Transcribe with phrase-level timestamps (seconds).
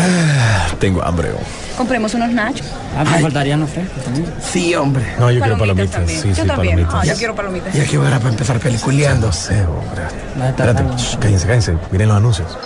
[0.00, 1.30] Ah, tengo hambre.
[1.32, 1.76] oh.
[1.76, 2.66] Compremos unos nachos.
[2.96, 4.26] Ah, me faltarían los frescos también.
[4.40, 5.04] Sí, hombre.
[5.18, 6.20] No, yo quiero Palomitas también.
[6.22, 6.76] Sí, yo sí, también.
[6.76, 6.94] palomitas.
[6.94, 7.74] Ah, yo quiero palomitas.
[7.74, 9.26] Ya que hora para empezar peliculeando.
[9.28, 10.02] No sé, hombre.
[10.02, 11.74] A estar Espérate, shh, cállense, cállense.
[11.90, 12.58] Miren los anuncios.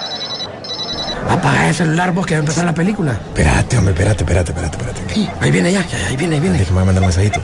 [1.28, 3.12] Apaga el celular vos que va a empezar la película.
[3.12, 5.30] Espérate, hombre, espérate, espérate, espérate, espérate.
[5.40, 6.58] Ahí viene ya, ya, ahí viene, ahí viene.
[6.58, 7.40] Déjame mandar un mensajito.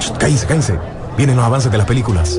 [0.00, 0.78] Shh, Cállense, cállense.
[1.16, 2.38] Vienen los avances de las películas.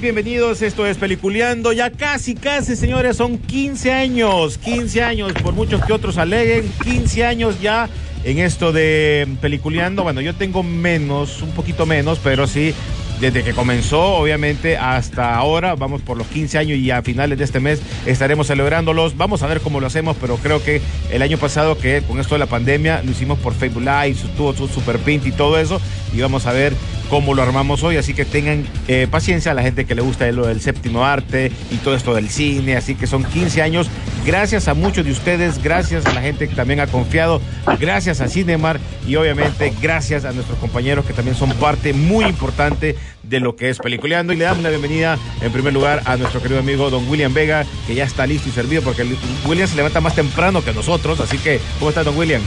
[0.00, 0.60] Bienvenidos.
[0.62, 1.72] Esto es Peliculeando.
[1.72, 4.58] Ya casi, casi, señores, son 15 años.
[4.58, 6.68] 15 años, por muchos que otros aleguen.
[6.82, 7.88] 15 años ya
[8.24, 10.02] en esto de Peliculeando.
[10.02, 12.74] Bueno, yo tengo menos, un poquito menos, pero sí,
[13.20, 17.44] desde que comenzó, obviamente, hasta ahora, vamos por los 15 años y a finales de
[17.44, 19.16] este mes estaremos celebrándolos.
[19.16, 20.80] Vamos a ver cómo lo hacemos, pero creo que
[21.12, 24.52] el año pasado, que con esto de la pandemia, lo hicimos por Facebook Live, tuvo
[24.54, 25.80] su super pint y todo eso.
[26.12, 26.72] Y vamos a ver
[27.08, 30.30] cómo lo armamos hoy, así que tengan eh, paciencia a la gente que le gusta
[30.32, 33.88] lo del séptimo arte y todo esto del cine, así que son 15 años,
[34.26, 37.40] gracias a muchos de ustedes, gracias a la gente que también ha confiado,
[37.80, 42.96] gracias a Cinemar y obviamente gracias a nuestros compañeros que también son parte muy importante
[43.22, 46.40] de lo que es Peliculeando y le damos la bienvenida en primer lugar a nuestro
[46.40, 49.04] querido amigo don William Vega, que ya está listo y servido porque
[49.46, 52.42] William se levanta más temprano que nosotros, así que ¿cómo está don William?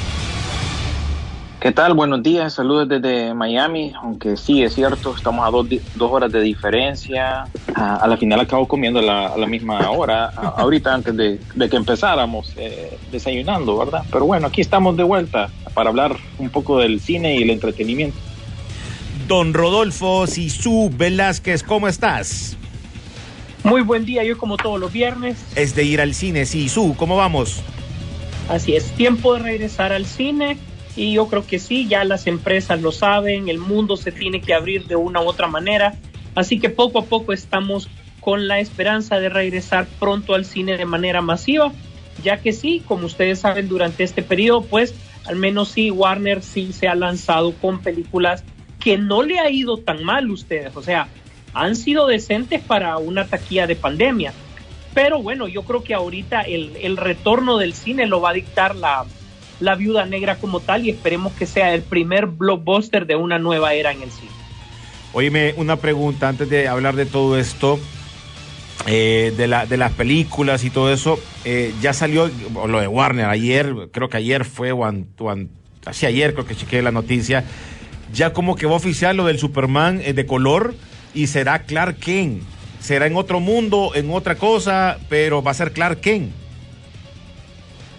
[1.61, 1.93] ¿Qué tal?
[1.93, 6.41] Buenos días, saludos desde Miami, aunque sí es cierto, estamos a dos, dos horas de
[6.41, 7.43] diferencia.
[7.75, 11.15] A, a la final acabo comiendo a la, a la misma hora, a- ahorita antes
[11.15, 14.03] de, de que empezáramos eh, desayunando, ¿verdad?
[14.11, 18.17] Pero bueno, aquí estamos de vuelta para hablar un poco del cine y el entretenimiento.
[19.27, 22.57] Don Rodolfo Sisu Velázquez, ¿cómo estás?
[23.63, 25.37] Muy buen día, yo como todos los viernes.
[25.55, 27.61] Es de ir al cine, Sisu, ¿cómo vamos?
[28.49, 30.57] Así es, tiempo de regresar al cine
[30.95, 34.53] y yo creo que sí, ya las empresas lo saben, el mundo se tiene que
[34.53, 35.95] abrir de una u otra manera,
[36.35, 40.85] así que poco a poco estamos con la esperanza de regresar pronto al cine de
[40.85, 41.71] manera masiva,
[42.23, 44.93] ya que sí, como ustedes saben, durante este periodo, pues
[45.25, 48.43] al menos sí, Warner sí se ha lanzado con películas
[48.79, 51.07] que no le ha ido tan mal a ustedes, o sea,
[51.53, 54.33] han sido decentes para una taquilla de pandemia.
[54.93, 58.75] Pero bueno, yo creo que ahorita el, el retorno del cine lo va a dictar
[58.75, 59.05] la,
[59.61, 63.73] la viuda negra como tal y esperemos que sea el primer blockbuster de una nueva
[63.73, 64.31] era en el cine.
[65.13, 67.79] Oíme, una pregunta antes de hablar de todo esto,
[68.87, 71.19] eh, de, la, de las películas y todo eso.
[71.45, 72.29] eh, ya salió
[72.67, 74.85] lo de Warner ayer, creo que ayer fue, o,
[75.85, 77.43] así ayer creo que chequeé la noticia.
[78.13, 80.75] Ya como que va oficial lo del Superman eh, de color
[81.13, 82.43] y será Clark Kent.
[82.79, 86.40] Será en otro mundo, en otra cosa, pero va a ser Clark Kent.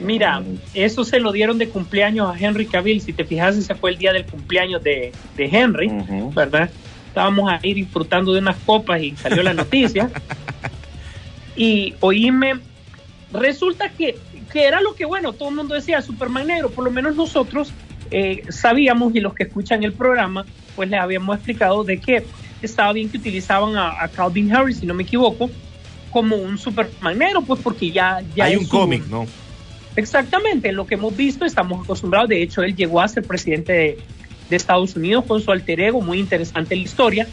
[0.02, 0.42] Mira,
[0.74, 3.00] eso se lo dieron de cumpleaños a Henry Cavill.
[3.00, 5.90] Si te fijas, ese fue el día del cumpleaños de, de Henry.
[6.34, 6.70] ¿verdad?
[7.08, 10.10] Estábamos ahí disfrutando de unas copas y salió la noticia.
[11.56, 12.54] y oíme,
[13.32, 14.18] resulta que,
[14.50, 17.72] que era lo que, bueno, todo el mundo decía, Superman negro, por lo menos nosotros
[18.10, 22.26] eh, sabíamos y los que escuchan el programa, pues les habíamos explicado de que
[22.62, 25.50] estaba bien que utilizaban a, a Calvin Harris, si no me equivoco,
[26.10, 29.26] como un Superman negro, pues porque ya, ya Hay un su- cómic, ¿no?
[29.96, 32.28] Exactamente, lo que hemos visto, estamos acostumbrados.
[32.28, 33.98] De hecho, él llegó a ser presidente de,
[34.48, 37.26] de Estados Unidos con su alter ego, muy interesante la historia.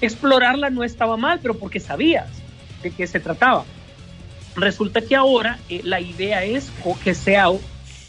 [0.00, 2.28] Explorarla no estaba mal, pero porque sabías
[2.82, 3.64] de qué se trataba.
[4.56, 6.70] Resulta que ahora eh, la idea es
[7.02, 7.46] que sea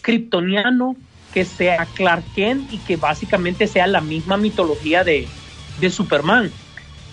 [0.01, 0.95] kryptoniano,
[1.33, 5.27] que sea Clark Kent y que básicamente sea la misma mitología de,
[5.79, 6.51] de Superman.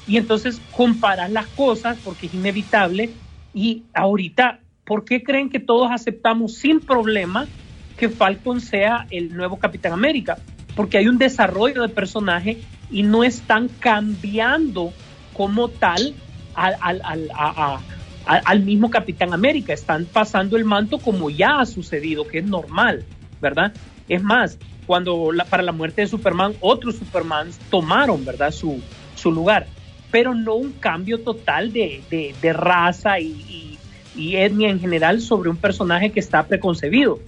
[0.07, 3.11] Y entonces comparar las cosas porque es inevitable
[3.53, 7.49] y ahorita, ¿por qué creen que todos aceptamos sin problema
[7.97, 10.39] que Falcon sea el nuevo Capitán América?
[10.75, 14.95] Porque hay un desarrollo de personaje y no están cambiando
[15.33, 16.17] como tal
[16.55, 17.85] al, al- al- a-
[18.25, 19.73] al mismo Capitán América.
[19.73, 23.07] Están pasando el manto como ya ha sucedido, que es normal,
[23.41, 23.75] ¿verdad?
[24.09, 28.85] Es más, cuando para la muerte de Superman, otros Superman tomaron, ¿verdad?, su,
[29.15, 29.69] su lugar,
[30.11, 33.81] pero no un cambio total de, de, de raza y, y,
[34.17, 37.19] y, etnia en general sobre un personaje que está preconcebido.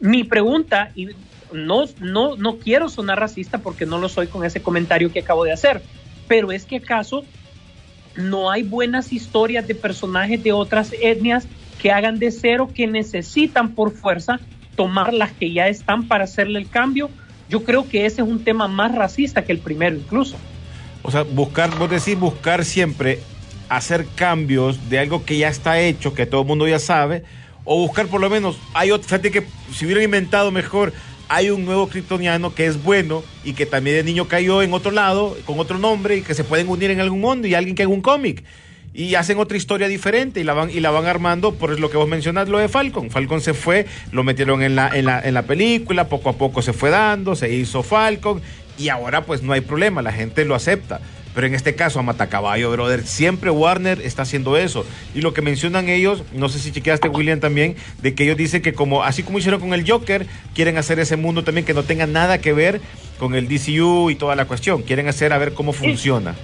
[0.00, 1.08] Mi pregunta, y
[1.52, 5.44] no, no, no quiero sonar racista porque no lo soy con ese comentario que acabo
[5.44, 5.82] de hacer,
[6.26, 7.24] pero es que acaso
[8.16, 11.46] no hay buenas historias de personajes de otras etnias
[11.80, 14.40] que hagan de cero, que necesitan por fuerza
[14.76, 17.10] tomar las que ya están para hacerle el cambio.
[17.48, 20.36] Yo creo que ese es un tema más racista que el primero incluso.
[21.02, 23.20] O sea, buscar, vos decís, buscar siempre
[23.68, 27.24] hacer cambios de algo que ya está hecho, que todo el mundo ya sabe,
[27.64, 29.44] o buscar por lo menos, hay otro, fíjate que
[29.74, 30.92] si hubieran inventado mejor,
[31.28, 34.90] hay un nuevo kryptoniano que es bueno y que también de niño cayó en otro
[34.90, 37.82] lado, con otro nombre, y que se pueden unir en algún mundo, y alguien que
[37.82, 38.42] haga un cómic.
[38.94, 41.98] Y hacen otra historia diferente y la van, y la van armando por lo que
[41.98, 43.10] vos mencionás, lo de Falcon.
[43.10, 46.62] Falcon se fue, lo metieron en la, en la, en la película, poco a poco
[46.62, 48.40] se fue dando, se hizo Falcon,
[48.78, 51.00] y ahora pues no hay problema, la gente lo acepta.
[51.38, 54.84] Pero en este caso, a Matacaballo, brother, siempre Warner está haciendo eso.
[55.14, 58.60] Y lo que mencionan ellos, no sé si chequeaste, William, también, de que ellos dicen
[58.60, 61.84] que como, así como hicieron con el Joker, quieren hacer ese mundo también que no
[61.84, 62.80] tenga nada que ver
[63.20, 64.82] con el DCU y toda la cuestión.
[64.82, 66.34] Quieren hacer a ver cómo funciona.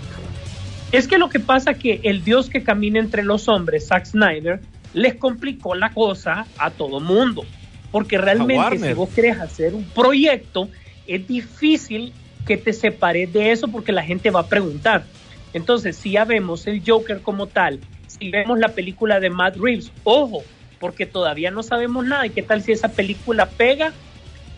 [0.93, 4.61] Es que lo que pasa que el Dios que camina entre los hombres, Zack Snyder,
[4.93, 7.45] les complicó la cosa a todo mundo.
[7.91, 10.69] Porque realmente si vos querés hacer un proyecto,
[11.09, 12.13] es difícil
[12.47, 15.05] que te separes de eso porque la gente va a preguntar.
[15.53, 19.93] Entonces, si ya vemos el Joker como tal, si vemos la película de Matt Reeves,
[20.03, 20.43] ojo,
[20.79, 22.27] porque todavía no sabemos nada.
[22.27, 23.93] ¿Y qué tal si esa película pega?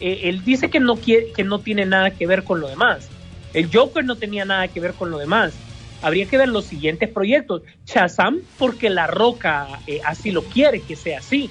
[0.01, 3.09] Eh, él dice que no, quiere, que no tiene nada que ver con lo demás.
[3.53, 5.55] El Joker no tenía nada que ver con lo demás.
[6.03, 7.63] Habría que ver los siguientes proyectos.
[7.87, 11.51] Shazam, porque La Roca eh, así lo quiere, que sea así.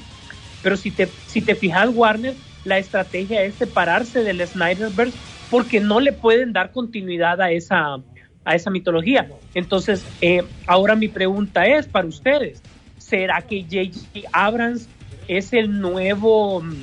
[0.62, 2.34] Pero si te, si te fijas, Warner,
[2.64, 5.18] la estrategia es separarse del Snyderverse
[5.50, 7.98] porque no le pueden dar continuidad a esa,
[8.44, 9.30] a esa mitología.
[9.54, 12.62] Entonces, eh, ahora mi pregunta es para ustedes,
[12.98, 14.28] ¿será que J.J.
[14.32, 14.88] Abrams
[15.28, 16.74] es el nuevo mm,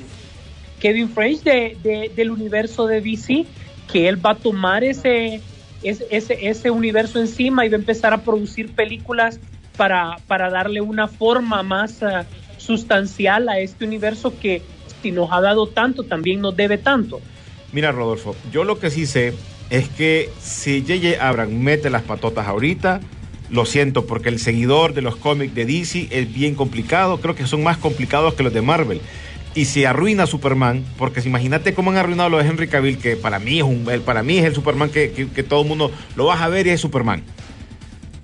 [0.79, 3.45] Kevin Feige de, de, del universo de DC?
[3.91, 5.41] Que él va a tomar ese,
[5.83, 9.39] ese, ese, universo encima y va a empezar a producir películas
[9.75, 12.23] para, para darle una forma más uh,
[12.57, 14.61] sustancial a este universo que
[15.01, 17.19] si nos ha dado tanto, también nos debe tanto.
[17.73, 19.33] Mira, Rodolfo, yo lo que sí sé
[19.71, 21.27] es que si J.J.
[21.27, 23.01] Abrams mete las patotas ahorita,
[23.49, 27.47] lo siento, porque el seguidor de los cómics de DC es bien complicado, creo que
[27.47, 29.01] son más complicados que los de Marvel.
[29.55, 33.15] Y si arruina Superman, porque si imagínate cómo han arruinado lo de Henry Cavill, que
[33.15, 36.41] para mí es un, para mí es el Superman que todo el mundo lo vas
[36.41, 37.23] a ver y es Superman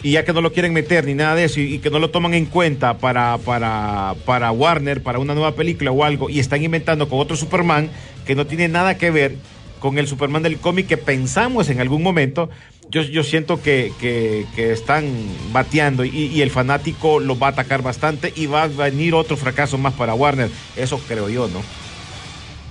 [0.02, 2.00] y ya que no lo quieren meter ni nada de eso y, y, que no
[2.00, 6.40] lo toman en cuenta para, para, para Warner, para una nueva película o algo, y
[6.40, 7.90] están inventando con otro Superman
[8.30, 9.38] que no tiene nada que ver
[9.80, 12.52] con el Superman del cómic que pensamos en algún momento,
[12.92, 15.12] yo, yo siento que, que, están
[15.52, 19.36] bateando y, y, el fanático lo va a atacar bastante y va a venir otro
[19.36, 21.64] fracaso más para Warner, eso creo yo, ¿no?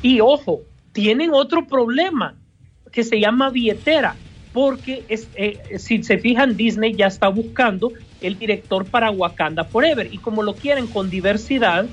[0.00, 0.60] Y ojo,
[0.93, 2.37] tienen otro problema
[2.93, 4.14] que se llama billetera
[4.52, 7.90] porque es, eh, si se fijan, Disney ya está buscando
[8.20, 11.87] el director para Wakanda Forever y como lo quieren con diversidad,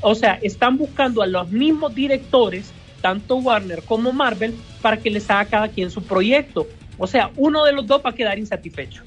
[0.00, 2.72] o sea, están buscando a los mismos directores,
[3.04, 6.66] tanto Warner como Marvel, para que les haga cada quien su proyecto.
[6.96, 9.02] O sea, uno de los dos va a quedar insatisfecho.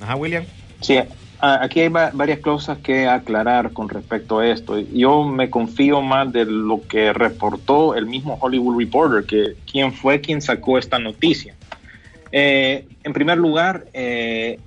[0.00, 0.44] Ajá, William.
[0.80, 0.96] Sí,
[1.38, 4.78] aquí hay varias cosas que aclarar con respecto a esto.
[4.78, 10.22] Yo me confío más de lo que reportó el mismo Hollywood Reporter, que quien fue
[10.22, 11.54] quien sacó esta noticia.
[12.32, 14.58] Eh, en primer lugar, eh,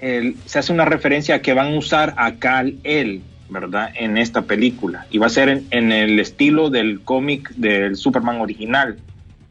[0.00, 3.90] el, se hace una referencia a que van a usar a Cal El, ¿verdad?
[3.94, 5.06] En esta película.
[5.10, 8.98] Y va a ser en, el estilo del cómic del Superman original,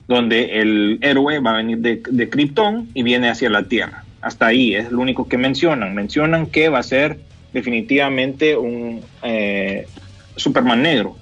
[0.08, 4.04] donde el héroe va a venir de, de Krypton y viene hacia la Tierra.
[4.22, 5.96] Hasta ahí es lo único que mencionan.
[5.96, 7.20] Mencionan que va a ser
[7.54, 9.88] definitivamente un eh,
[10.36, 11.16] Superman negro.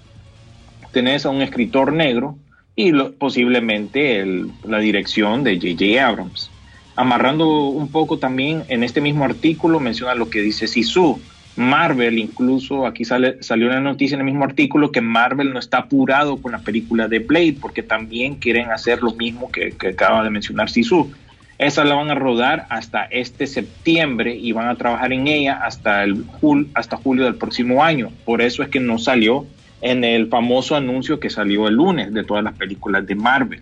[0.91, 2.37] Tenés a un escritor negro
[2.75, 4.25] y posiblemente
[4.65, 6.05] la dirección de J.J.
[6.05, 6.51] Abrams.
[6.95, 11.19] Amarrando un poco también en este mismo artículo menciona lo que dice Sisu.
[11.55, 15.79] Marvel, incluso aquí sale, salió una noticia en el mismo artículo que Marvel no está
[15.79, 20.29] apurado con la película de Blade porque también quieren hacer lo mismo que, acaba de
[20.29, 21.11] mencionar Sisu.
[21.57, 26.03] Esa la van a rodar hasta este septiembre y van a trabajar en ella hasta,
[26.03, 28.11] el jul, hasta julio del próximo año.
[28.25, 29.45] Por eso es que no salió
[29.81, 33.61] en el famoso anuncio que salió el lunes de todas las películas de Marvel.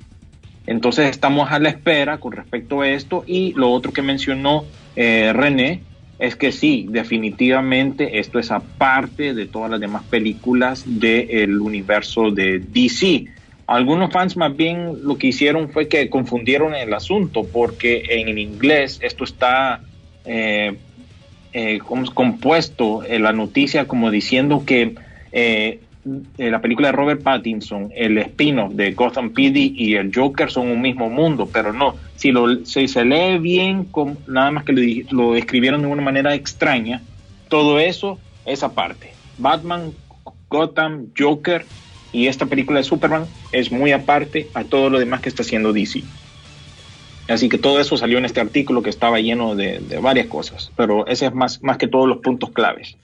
[0.65, 5.31] Entonces estamos a la espera con respecto a esto y lo otro que mencionó eh,
[5.33, 5.81] René
[6.19, 12.59] es que sí, definitivamente esto es aparte de todas las demás películas del universo de
[12.59, 13.25] DC.
[13.65, 18.99] Algunos fans más bien lo que hicieron fue que confundieron el asunto porque en inglés
[19.01, 19.81] esto está
[20.25, 20.77] eh,
[21.53, 21.79] eh,
[22.13, 24.95] compuesto en la noticia como diciendo que
[25.31, 25.79] eh,
[26.37, 30.67] eh, la película de Robert Pattinson, el spin-off de Gotham PD y el Joker son
[30.67, 34.73] un mismo mundo, pero no, si, lo, si se lee bien, con, nada más que
[35.09, 37.01] lo, escribieron de una manera extraña,
[37.47, 39.13] todo eso es aparte.
[39.37, 39.93] Batman,
[40.49, 41.65] Gotham, Joker
[42.11, 45.71] y esta película de Superman es muy aparte a todo lo demás que está haciendo
[45.71, 46.03] DC.
[47.29, 50.69] Así que todo eso salió en este artículo que estaba lleno de, de varias cosas,
[50.75, 52.97] pero ese es más, más que todos los puntos claves.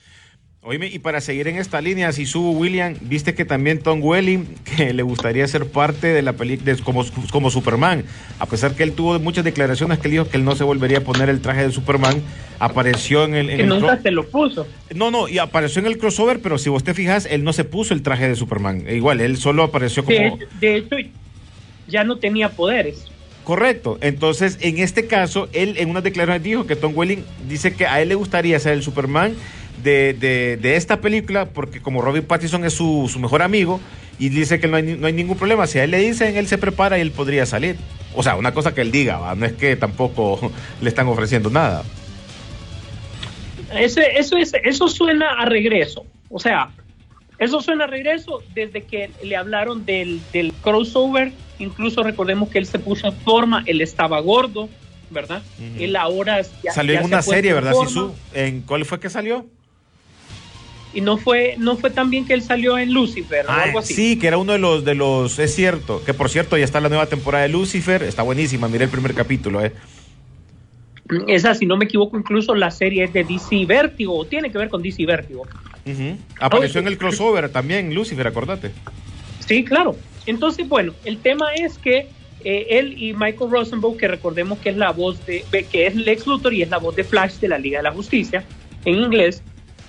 [0.61, 4.45] Oíme, y para seguir en esta línea, si subo William, viste que también Tom Welling,
[4.75, 8.03] que le gustaría ser parte de la película como, como Superman,
[8.39, 10.97] a pesar que él tuvo muchas declaraciones que él dijo que él no se volvería
[10.97, 12.21] a poner el traje de Superman,
[12.59, 13.49] apareció en el...
[13.49, 14.67] en Que el nunca se lo puso.
[14.93, 17.63] No, no, y apareció en el crossover, pero si vos te fijas, él no se
[17.63, 18.83] puso el traje de Superman.
[18.85, 20.17] E igual, él solo apareció como...
[20.17, 20.95] De hecho, de hecho,
[21.87, 23.05] ya no tenía poderes.
[23.45, 23.97] Correcto.
[24.01, 28.01] Entonces, en este caso, él en unas declaraciones dijo que Tom Welling dice que a
[28.01, 29.35] él le gustaría ser el Superman
[29.83, 33.79] de, de- de esta película, porque como Robin Pattinson es su, su mejor amigo,
[34.17, 35.65] y dice que no hay, no hay ningún problema.
[35.67, 37.77] Si a él le dicen, él se prepara y él podría salir.
[38.15, 39.35] O sea, una cosa que él diga, ¿va?
[39.35, 41.83] no es que tampoco le están ofreciendo nada.
[43.73, 46.05] Ese, eso, es, eso suena a regreso.
[46.29, 46.69] O sea,
[47.37, 51.31] eso suena a regreso desde que le hablaron del, del crossover.
[51.59, 54.69] Incluso recordemos que él se puso en forma, él estaba gordo,
[55.09, 55.43] ¿verdad?
[55.77, 57.73] Él ahora ya- salió ya en se una puesto serie, ¿verdad?
[58.33, 59.45] ¿En cuál fue que salió?
[60.93, 63.79] Y no fue, no fue tan bien que él salió en Lucifer o Ah, algo
[63.79, 63.93] así.
[63.93, 66.79] sí, que era uno de los, de los, es cierto, que por cierto ya está
[66.81, 69.71] la nueva temporada de Lucifer, está buenísima, miré el primer capítulo, eh.
[71.27, 74.69] Esa, si no me equivoco, incluso la serie es de DC Vértigo, tiene que ver
[74.69, 75.47] con DC Vértigo.
[76.39, 78.71] Apareció en el crossover también, Lucifer, acordate.
[79.47, 79.95] Sí, claro.
[80.27, 82.07] Entonces, bueno, el tema es que
[82.43, 86.27] eh, él y Michael Rosenbaum, que recordemos que es la voz de, que es Lex
[86.27, 88.43] Luthor y es la voz de Flash de la Liga de la Justicia
[88.85, 89.41] en inglés,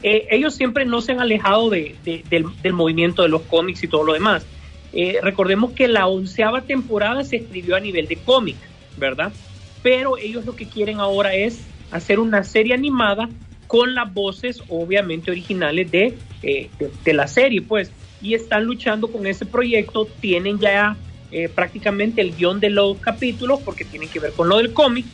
[0.03, 3.83] eh, ellos siempre no se han alejado de- de- del, del movimiento de los cómics
[3.85, 4.47] y todo lo demás.
[4.93, 8.57] Eh, recordemos que la onceava temporada se escribió a nivel de cómic,
[8.97, 9.33] ¿verdad?
[9.83, 13.29] Pero ellos lo que quieren ahora es hacer una serie animada
[13.67, 17.93] con las voces, obviamente, originales de, eh, de, de la serie, pues.
[18.21, 20.97] Y están luchando con ese proyecto, tienen ya
[21.31, 25.07] eh, prácticamente el guion de los capítulos, porque tienen que ver con lo del cómic,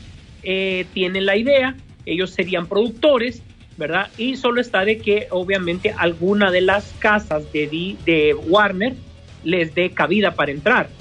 [0.42, 1.76] eh, tienen la idea,
[2.06, 3.42] ellos serían productores,
[3.76, 4.12] ¿verdad?
[4.16, 8.96] Y solo está de que obviamente alguna de las casas de, D- de Warner
[9.42, 10.94] les dé cabida para entrar,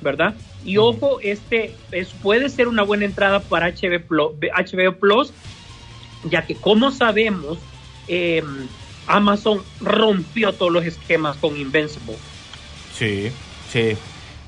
[0.00, 0.36] ¿verdad?
[0.62, 5.34] Y ojo, este es, puede ser una buena entrada para HBO Plus, HBO Plus
[6.24, 7.68] ya que como sabemos,
[8.06, 8.42] eh,
[9.06, 12.18] Amazon rompió todos los esquemas con Invincible.
[12.88, 13.32] Sí,
[13.66, 13.98] sí.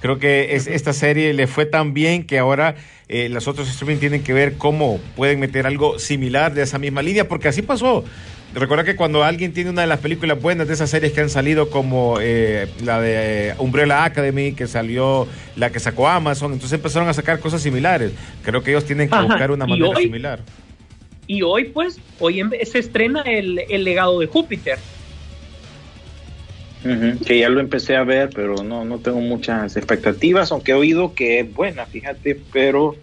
[0.02, 2.75] Creo que es, esta serie le fue tan bien que ahora
[3.09, 7.02] eh, los otros streaming tienen que ver cómo pueden meter algo similar de esa misma
[7.02, 8.04] línea, porque así pasó.
[8.52, 11.30] Recuerda que cuando alguien tiene una de las películas buenas de esas series que han
[11.30, 16.76] salido, como eh, la de eh, Umbrella Academy, que salió, la que sacó Amazon, entonces
[16.76, 18.11] empezaron a sacar cosas similares.
[18.42, 20.40] Creo que ellos tienen que Ajá, buscar una manera hoy- similar.
[21.28, 24.78] Y hoy, pues, hoy se estrena el, el legado de Júpiter.
[26.85, 30.75] Ujú, Que ya lo empecé a ver, pero no, no tengo muchas expectativas, aunque he
[30.75, 32.97] oído que es buena, fíjate, pero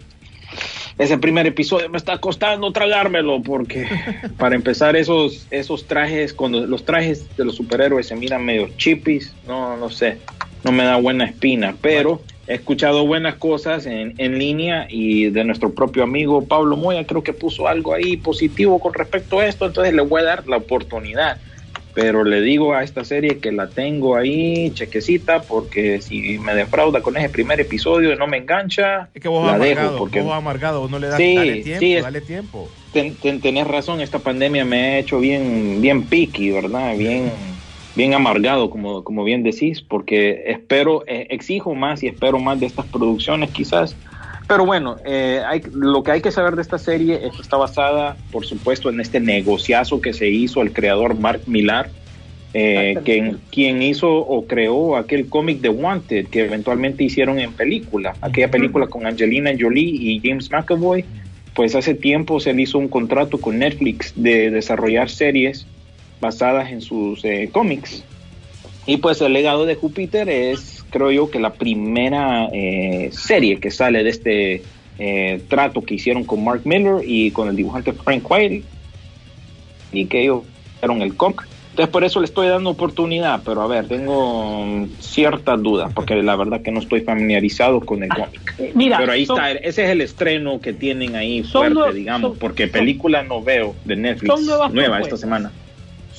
[0.98, 3.86] ese primer episodio me está costando tragármelo, porque
[4.38, 9.34] para empezar esos, esos trajes, cuando los trajes de los superhéroes se miran medio chippies,
[9.46, 10.18] no, no sé,
[10.62, 15.44] no me da buena espina, pero he escuchado buenas cosas en, en línea y de
[15.44, 19.64] nuestro propio amigo Pablo Moya creo que puso algo ahí positivo con respecto a esto,
[19.66, 21.38] entonces le voy a dar la oportunidad
[21.94, 27.02] pero le digo a esta serie que la tengo ahí chequecita porque si me defrauda
[27.02, 30.20] con ese primer episodio y no me engancha, Es que vos la amargado, dejo porque
[30.20, 32.72] vos amargado, no le das Sí, dale tiempo, sí, es- dale tiempo.
[32.92, 36.96] ten- ten- tenés razón, esta pandemia me ha hecho bien bien picky, ¿verdad?
[36.96, 37.60] Bien
[37.94, 42.66] bien amargado, como, como bien decís, porque espero, eh, exijo más y espero más de
[42.66, 43.98] estas producciones quizás.
[44.50, 47.56] Pero bueno, eh, hay, lo que hay que saber de esta serie es que está
[47.56, 51.88] basada, por supuesto, en este negociazo que se hizo el creador Mark Millar,
[52.52, 58.16] eh, quien, quien hizo o creó aquel cómic de Wanted que eventualmente hicieron en película,
[58.20, 61.04] aquella película con Angelina Jolie y James McAvoy,
[61.54, 65.64] pues hace tiempo se le hizo un contrato con Netflix de desarrollar series
[66.20, 68.02] basadas en sus eh, cómics.
[68.84, 73.70] Y pues el legado de Júpiter es, creo yo, que la primera eh, serie que
[73.70, 74.66] sale de este
[74.98, 78.66] eh, trato que hicieron con Mark Miller y con el dibujante Frank White
[79.92, 80.42] y que ellos
[80.76, 81.48] hicieron el cómic.
[81.70, 86.16] Entonces por eso le estoy dando oportunidad, pero a ver, tengo mm, ciertas dudas, porque
[86.16, 88.54] la verdad que no estoy familiarizado con el cómic.
[88.58, 92.30] Eh, Mira, Pero ahí son- está, ese es el estreno que tienen ahí fuerte, digamos,
[92.32, 95.06] son- porque película no veo de Netflix nueva propuestas.
[95.06, 95.52] esta semana.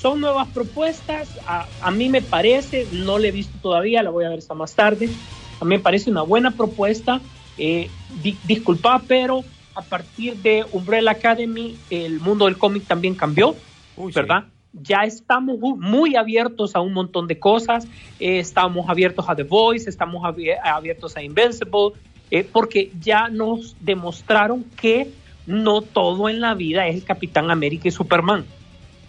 [0.02, 4.26] Son nuevas propuestas, a, a mí me parece, no la he visto todavía, la voy
[4.26, 5.12] a ver hasta más tarde,
[5.60, 7.22] a mí me parece una buena propuesta,
[7.56, 13.62] eh, di- disculpa, pero a partir de Umbrella Academy el mundo del cómic también cambió,
[13.94, 14.20] Uy, sí.
[14.20, 14.46] ¿verdad?
[14.74, 19.44] Ya estamos mu- muy abiertos a un montón de cosas, eh, estamos abiertos a The
[19.44, 21.92] Voice, estamos abi- abiertos a Invincible,
[22.32, 25.14] eh, porque ya nos demostraron que
[25.46, 28.48] no todo en la vida es el Capitán América y Superman.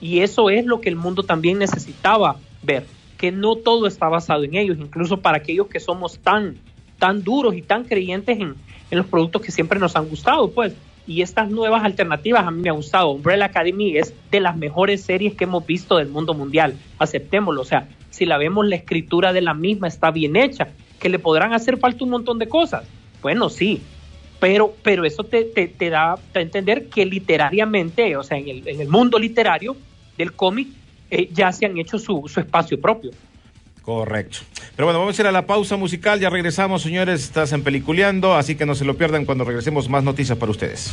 [0.03, 2.85] Y eso es lo que el mundo también necesitaba ver,
[3.17, 6.57] que no todo está basado en ellos, incluso para aquellos que somos tan,
[6.99, 8.57] tan duros y tan creyentes en,
[8.91, 10.75] en los productos que siempre nos han gustado, pues.
[11.07, 13.11] Y estas nuevas alternativas a mí me ha gustado.
[13.11, 16.77] Umbrella Academy es de las mejores series que hemos visto del mundo mundial.
[16.99, 17.61] Aceptémoslo.
[17.63, 20.69] O sea, si la vemos, la escritura de la misma está bien hecha.
[21.01, 22.85] Que le podrán hacer falta un montón de cosas.
[23.21, 23.83] Bueno, sí.
[24.39, 28.81] Pero, pero eso te, te, da a entender que literariamente, o sea, en el, en
[28.81, 29.77] el mundo literario
[30.17, 30.69] del cómic,
[31.11, 33.11] eh, ya se han hecho su, su espacio propio.
[33.83, 34.39] Correcto.
[34.77, 36.21] Pero bueno, vamos a ir a la pausa musical.
[36.21, 37.25] Ya regresamos, señores.
[37.25, 40.93] Estás en Peliculeando, así que no se lo pierdan cuando regresemos más noticias para ustedes.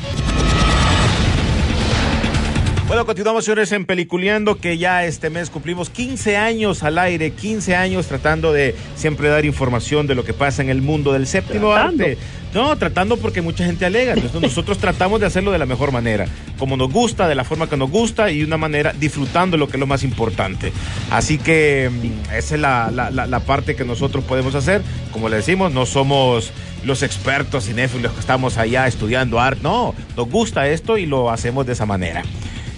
[2.89, 7.75] Bueno, continuamos, señores, en Peliculeando, que ya este mes cumplimos 15 años al aire, 15
[7.75, 11.71] años tratando de siempre dar información de lo que pasa en el mundo del séptimo
[11.71, 12.03] Tratando.
[12.05, 12.17] arte.
[12.51, 14.13] No, tratando porque mucha gente alega.
[14.13, 16.25] Entonces nosotros tratamos de hacerlo de la mejor manera,
[16.57, 19.67] como nos gusta, de la forma que nos gusta y de una manera disfrutando lo
[19.67, 20.73] que es lo más importante.
[21.11, 24.81] Así que mm, esa es la, la- la- la parte que nosotros podemos hacer.
[25.11, 26.51] Como le decimos, no somos
[26.83, 29.59] los expertos cinéfilos que estamos allá estudiando arte.
[29.61, 32.23] No, nos gusta esto y lo hacemos de esa manera.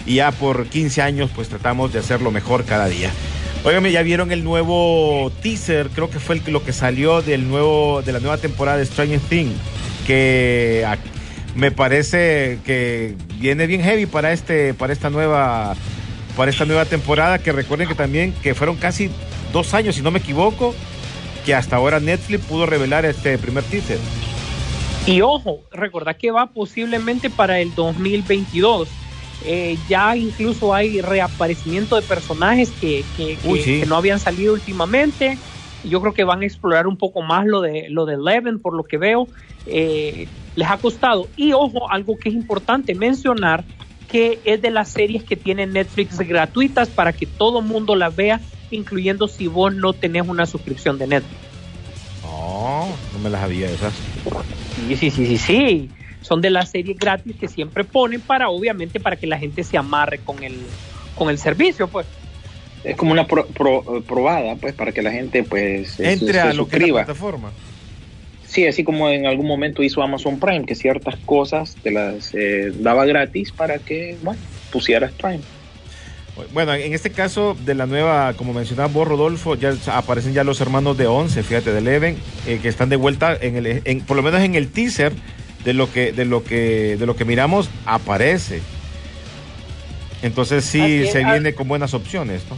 [0.06, 3.10] Y ya por 15 años pues tratamos de hacerlo mejor cada día.
[3.64, 8.12] Óigame, ya vieron el nuevo teaser, creo que fue lo que salió del nuevo, de
[8.12, 9.54] la nueva temporada de Stranger Things,
[10.04, 10.84] que
[11.54, 15.76] me parece que viene bien heavy para este, para esta nueva,
[16.36, 19.10] para esta nueva temporada, que recuerden que también que fueron casi
[19.52, 20.74] dos años, si no me equivoco,
[21.44, 23.98] que hasta ahora Netflix pudo revelar este primer teaser.
[25.06, 28.88] Y ojo, recordad que va posiblemente para el 2022.
[29.44, 33.80] Eh, ya incluso hay reaparecimiento de personajes que, que- que- Uy, sí.
[33.80, 35.40] que no habían salido últimamente.
[35.82, 38.74] Yo creo que van a explorar un poco más lo de lo de Eleven, por
[38.74, 39.28] lo que veo.
[39.66, 41.32] Eh, les ha costado.
[41.36, 43.66] Y ojo, algo que es importante mencionar,
[44.06, 48.40] que es de las series que tienen Netflix gratuitas para que todo mundo las vea,
[48.70, 51.40] incluyendo si vos no tenés una suscripción de Netflix.
[52.22, 54.04] No, no me las había esas.
[54.74, 55.90] Sí, sí, sí, sí, sí.
[56.22, 59.76] Son de las series gratis que siempre ponen para, obviamente, para que la gente se
[59.76, 60.54] amarre con el,
[61.16, 62.06] con el servicio, pues.
[62.84, 66.40] Es como una pro- pro- probada, pues, para que la gente, pues, se- Entre se
[66.40, 67.50] a lo que es la plataforma.
[68.46, 72.72] Sí, así como en algún momento hizo Amazon Prime, que ciertas cosas te las eh,
[72.80, 75.40] daba gratis para que, bueno, pusieras Prime.
[76.54, 80.60] Bueno, en este caso de la nueva, como mencionaba vos, Rodolfo, ya aparecen ya los
[80.62, 84.16] hermanos de 11, fíjate, de Eleven, eh, que están de vuelta en el, en- por
[84.16, 85.12] lo menos en el teaser
[85.64, 88.62] de lo que, de lo que, de lo que miramos, aparece.
[90.22, 91.32] Entonces sí es, se ah.
[91.32, 92.56] viene con buenas opciones, ¿no?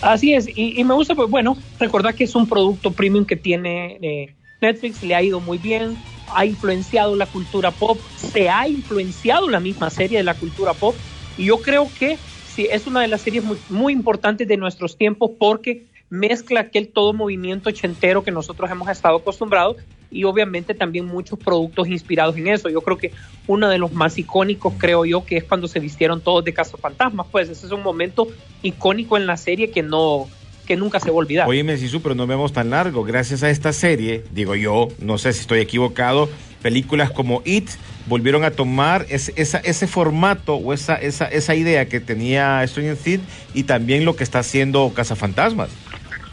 [0.00, 3.34] Así es, y, y me gusta, pues bueno, recordar que es un producto premium que
[3.34, 5.96] tiene eh, Netflix, le ha ido muy bien,
[6.34, 10.94] ha influenciado la cultura pop, se ha influenciado la misma serie de la cultura pop,
[11.36, 12.16] y yo creo que
[12.54, 16.88] sí, es una de las series muy, muy importantes de nuestros tiempos porque mezcla aquel
[16.88, 19.76] todo movimiento ochentero que nosotros hemos estado acostumbrados
[20.10, 22.68] y obviamente también muchos productos inspirados en eso.
[22.68, 23.12] Yo creo que
[23.46, 27.26] uno de los más icónicos, creo yo, que es cuando se vistieron todos de cazafantasmas,
[27.30, 28.28] pues ese es un momento
[28.62, 30.28] icónico en la serie que no
[30.66, 31.48] que nunca se va a olvidar.
[31.48, 33.02] Oye, Sisu, pero no vemos tan largo.
[33.02, 36.28] Gracias a esta serie, digo yo, no sé si estoy equivocado,
[36.60, 37.70] películas como It
[38.06, 42.96] volvieron a tomar ese, esa, ese formato o esa, esa, esa idea que tenía Stranger
[42.96, 43.22] Things
[43.54, 45.70] y también lo que está haciendo Cazafantasmas.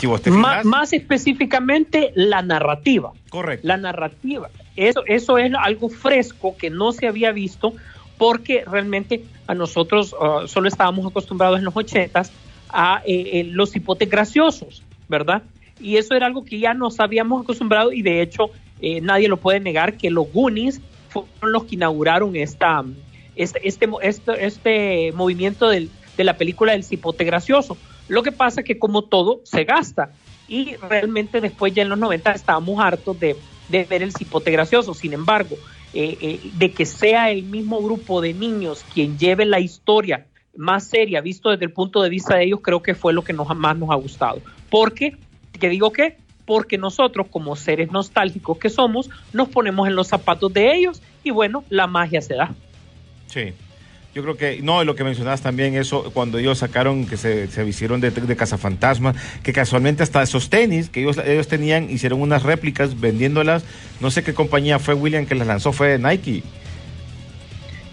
[0.05, 3.11] Si vos te Ma- fijas, más específicamente la narrativa.
[3.29, 3.67] correcto.
[3.67, 4.51] La narrativa.
[4.75, 7.73] Eso, eso es algo fresco que no se había visto
[8.19, 12.31] porque realmente a nosotros uh, solo estábamos acostumbrados en los ochentas
[12.69, 15.41] a eh, eh, los hipotes graciosos, ¿verdad?
[15.79, 19.37] Y eso era algo que ya nos habíamos acostumbrado y de hecho eh, nadie lo
[19.37, 22.83] puede negar que los Goonies fueron los que inauguraron esta,
[23.35, 27.75] este, este, mo- este, este movimiento del- de la película del cipote gracioso.
[28.07, 30.11] Lo que pasa que como todo se gasta
[30.47, 33.35] y realmente después ya en los 90 estábamos hartos de,
[33.69, 34.93] de ver el cipote gracioso.
[34.93, 35.55] Sin embargo,
[35.93, 40.87] eh, eh, de que sea el mismo grupo de niños quien lleve la historia más
[40.87, 43.53] seria, visto desde el punto de vista de ellos, creo que fue lo que nos,
[43.55, 44.41] más nos ha gustado.
[44.69, 45.17] Porque,
[45.59, 46.17] ¿qué digo qué?
[46.45, 51.31] Porque nosotros, como seres nostálgicos que somos, nos ponemos en los zapatos de ellos y
[51.31, 52.53] bueno, la magia se da.
[53.27, 53.53] Sí.
[54.15, 57.67] Yo creo que, no, lo que mencionabas también, eso, cuando ellos sacaron, que se, se
[57.67, 62.43] hicieron de, de Cazafantasmas, que casualmente hasta esos tenis que ellos, ellos tenían, hicieron unas
[62.43, 63.65] réplicas vendiéndolas,
[63.99, 66.43] no sé qué compañía fue William que las lanzó, fue Nike.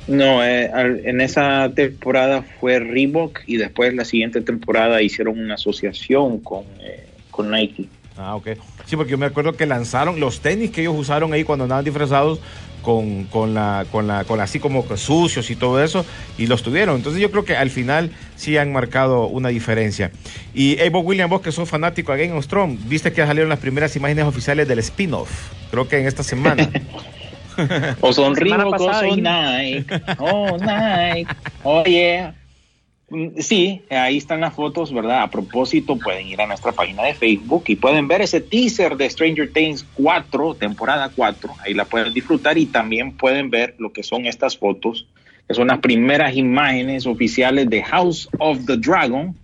[0.07, 0.71] No, eh,
[1.05, 7.05] en esa temporada fue Reebok y después la siguiente temporada hicieron una asociación con, eh,
[7.33, 7.89] con Nike.
[8.17, 8.51] Ah, ok.
[8.87, 11.85] Sí, porque yo me acuerdo que lanzaron los tenis que ellos usaron ahí cuando andaban
[11.85, 12.39] disfrazados
[12.83, 16.05] con, con la, con la, con así como que sucios y todo eso,
[16.37, 16.97] y los tuvieron.
[16.97, 20.11] Entonces yo creo que al final sí han marcado una diferencia.
[20.53, 23.49] Y hey, vos, William, vos que sos fanático de Game of Thrones, viste que salieron
[23.49, 25.31] las primeras imágenes oficiales del spin-off,
[25.71, 26.69] creo que en esta semana.
[28.01, 29.33] O son La semana Reebok o son dijimos.
[29.61, 29.87] Nike.
[30.19, 31.37] Oh, Nike.
[31.63, 32.35] Oh, yeah.
[33.13, 35.23] Mm, Sí, ahí están las fotos, ¿verdad?
[35.23, 39.09] A propósito, pueden ir a nuestra página de Facebook y pueden ver ese teaser de
[39.11, 41.57] Stranger Things 4, temporada 4.
[41.65, 45.09] Ahí la pueden disfrutar y también pueden ver lo que son estas fotos,
[45.47, 49.37] que son las primeras imágenes oficiales de House of the Dragon,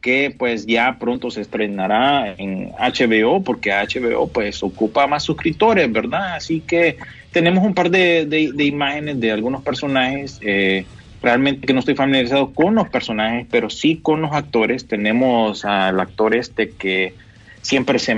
[0.00, 6.34] que pues ya pronto se estrenará en HBO, porque HBO pues ocupa más suscriptores, ¿verdad?
[6.36, 6.98] Así que
[7.32, 10.38] tenemos un par de, de- imágenes de algunos personajes.
[10.42, 10.90] eh,
[11.22, 14.86] realmente que no estoy familiarizado con los personajes, pero sí con los actores.
[14.86, 17.14] Tenemos al actor este que
[17.62, 18.16] siempre se,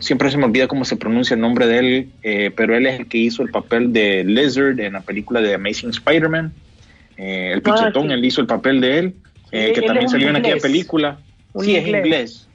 [0.00, 2.98] siempre se me olvida cómo se pronuncia el nombre de él, eh, pero él es
[3.00, 6.52] el que hizo el papel de Lizard en la película de Amazing Spider-Man.
[7.16, 9.14] Eh, el Ah, pichetón, él hizo el papel de él,
[9.52, 11.18] eh, Sí, que él también salió en aquella película.
[11.52, 12.48] Un sí, es inglés.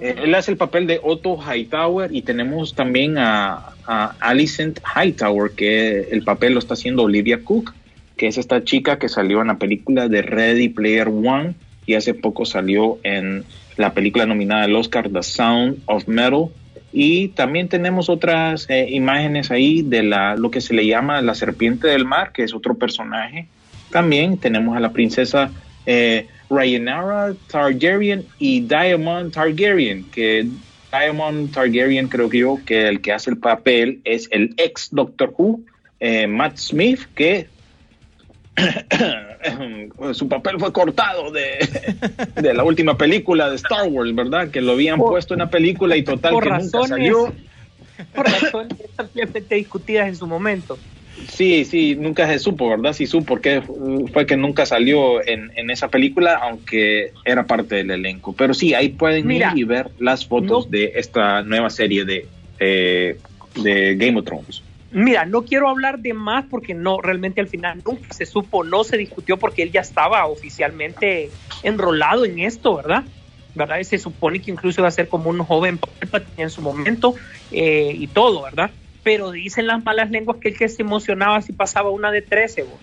[0.00, 6.02] él hace el papel de Otto Hightower y tenemos también a, a Alicent Hightower, que
[6.10, 7.72] el papel lo está haciendo Olivia Cook,
[8.16, 11.54] que es esta chica que salió en la película de Ready Player One
[11.86, 13.44] y hace poco salió en
[13.76, 16.46] la película nominada al Oscar The Sound of Metal.
[16.92, 21.34] Y también tenemos otras eh, imágenes ahí de la, lo que se le llama la
[21.34, 23.48] serpiente del mar, que es otro personaje.
[23.90, 25.50] También tenemos a la princesa
[25.86, 30.48] eh, Rhaenyra Targaryen y Diamond Targaryen, que
[30.92, 35.34] Diamond Targaryen creo que yo que el que hace el papel es el ex Doctor
[35.36, 35.60] Who,
[35.98, 37.48] eh, Matt Smith, que
[40.12, 41.58] su papel fue cortado de,
[42.40, 44.50] de la última película de Star Wars, ¿verdad?
[44.50, 47.32] Que lo habían Por- puesto en una película y total por que nunca salió.
[48.14, 50.76] Por razones ampliamente discutidas en su momento.
[51.28, 52.92] Sí, sí, nunca se supo, ¿verdad?
[52.92, 53.62] Sí supo por qué
[54.12, 58.32] fue que nunca salió en, en esa película, aunque era parte del elenco.
[58.32, 62.04] Pero sí, ahí pueden Mira, ir y ver las fotos no- de esta nueva serie
[62.04, 62.26] de,
[62.58, 63.16] eh,
[63.54, 64.63] de Game of Thrones.
[64.94, 68.84] Mira, no quiero hablar de más porque no, realmente al final nunca se supo, no
[68.84, 71.30] se discutió porque él ya estaba oficialmente
[71.64, 73.02] enrolado en esto, ¿verdad?
[73.56, 73.80] ¿Verdad?
[73.80, 75.80] Y se supone que incluso iba a ser como un joven
[76.36, 77.16] en su momento
[77.50, 78.70] eh, y todo, ¿verdad?
[79.02, 82.62] Pero dicen las malas lenguas que el que se emocionaba si pasaba una de 13,
[82.62, 82.80] vos.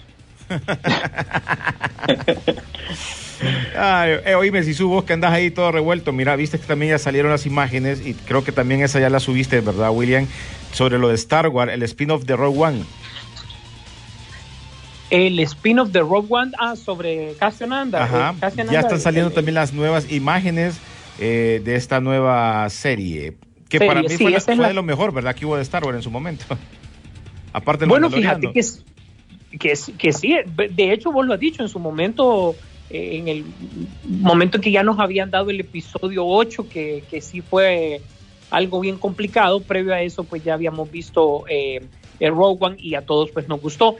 [3.77, 6.99] Ay, eh, oíme, si vos que andas ahí todo revuelto, mira, viste que también ya
[6.99, 10.27] salieron las imágenes y creo que también esa ya la subiste, ¿verdad, William?
[10.73, 12.83] Sobre lo de Star Wars, el spin-off de Rogue One.
[15.09, 18.01] El spin-off de Rogue One ah, sobre Cassian Andor.
[18.01, 18.31] Ajá.
[18.35, 20.79] eh, Cassian Ya están saliendo el- también las nuevas imágenes
[21.19, 23.35] eh, de esta nueva serie.
[23.67, 25.35] Que Serie, para mí sí, fue, la- de lo mejor, ¿verdad?
[25.35, 26.45] Que hubo de Star Wars en su momento.
[27.53, 28.83] Aparte del Bueno, fíjate que, es-
[29.59, 32.55] que, es- que sí, de hecho vos lo has dicho en su momento,
[32.89, 33.45] eh, en el
[34.05, 38.01] momento en que ya nos habían dado el episodio 8, que, que sí fue
[38.51, 41.81] algo bien complicado, previo a eso pues ya habíamos visto eh,
[42.19, 43.95] el Rogue One y a todos pues nos gustó.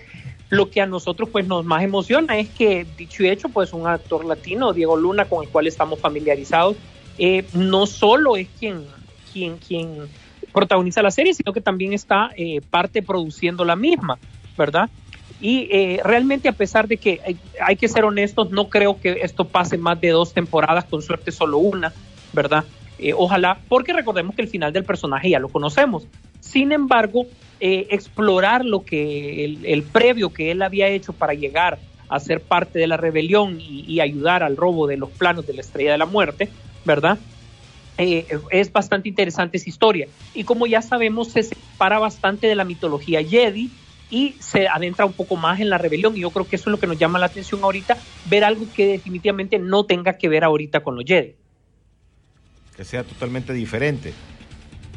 [0.50, 3.88] Lo que a nosotros pues nos más emociona es que, dicho y hecho, pues un
[3.88, 6.76] actor latino, Diego Luna, con el cual estamos familiarizados,
[7.18, 8.84] eh, no solo es quien,
[9.32, 10.10] quien, quien
[10.52, 14.20] protagoniza la serie, sino que también está eh, parte produciendo la misma,
[14.58, 14.90] ¿verdad?
[15.40, 19.22] Y eh, realmente a pesar de que hay, hay que ser honestos, no creo que
[19.24, 21.94] esto pase más de dos temporadas, con suerte solo una,
[22.34, 22.66] ¿verdad?
[23.02, 26.08] Eh, ojalá, porque recordemos que el final del personaje ya lo conocemos.
[26.40, 27.26] Sin embargo,
[27.60, 32.78] eh, explorar lo que el, previo que él había hecho para llegar a ser parte
[32.78, 35.98] de la rebelión y, y ayudar al robo de los planos de la Estrella de
[35.98, 36.50] la Muerte,
[36.86, 37.18] ¿verdad?
[37.98, 40.08] Eh, es bastante interesante esa historia.
[40.34, 43.70] Y como ya sabemos, se separa bastante de la mitología Jedi
[44.10, 46.18] y se adentra un poco más en la rebelión.
[46.18, 48.66] Y yo creo que eso es lo que nos llama la atención ahorita, ver algo
[48.76, 51.36] que definitivamente no tenga que ver ahorita con los Jedi.
[52.82, 54.12] Que sea totalmente diferente.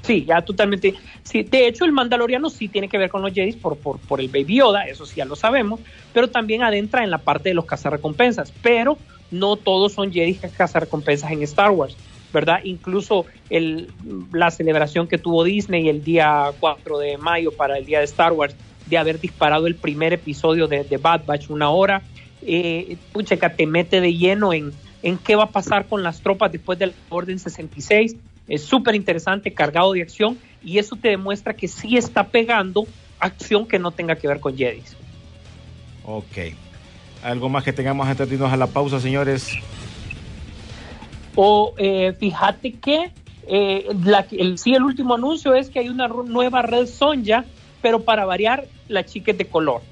[0.00, 0.94] Sí, ya totalmente.
[1.22, 4.22] Sí, de hecho, el Mandaloriano sí tiene que ver con los Jedi por, por, por
[4.22, 5.80] el Baby Yoda, eso sí ya lo sabemos,
[6.14, 8.54] pero también adentra en la parte de los cazarrecompensas.
[8.62, 8.96] Pero
[9.30, 11.94] no todos son Jedi cazarrecompensas en Star Wars,
[12.32, 12.60] ¿verdad?
[12.64, 13.90] Incluso el,
[14.32, 18.32] la celebración que tuvo Disney el día 4 de mayo para el día de Star
[18.32, 22.00] Wars, de haber disparado el primer episodio de, de Bad Batch, una hora,
[22.40, 24.72] eh, pucheca, te mete de lleno en,
[25.04, 28.16] en qué va a pasar con las tropas después del Orden 66
[28.48, 32.86] es súper interesante, cargado de acción, y eso te demuestra que sí está pegando
[33.18, 34.96] acción que no tenga que ver con Jedis.
[36.04, 36.54] Ok.
[37.22, 39.50] ¿Algo más que tengamos antes de irnos a la pausa, señores?
[41.34, 43.12] O eh, fíjate que
[43.46, 47.44] eh, la, el, sí, el último anuncio es que hay una nueva red Sonja,
[47.82, 49.82] pero para variar, la chica es de color.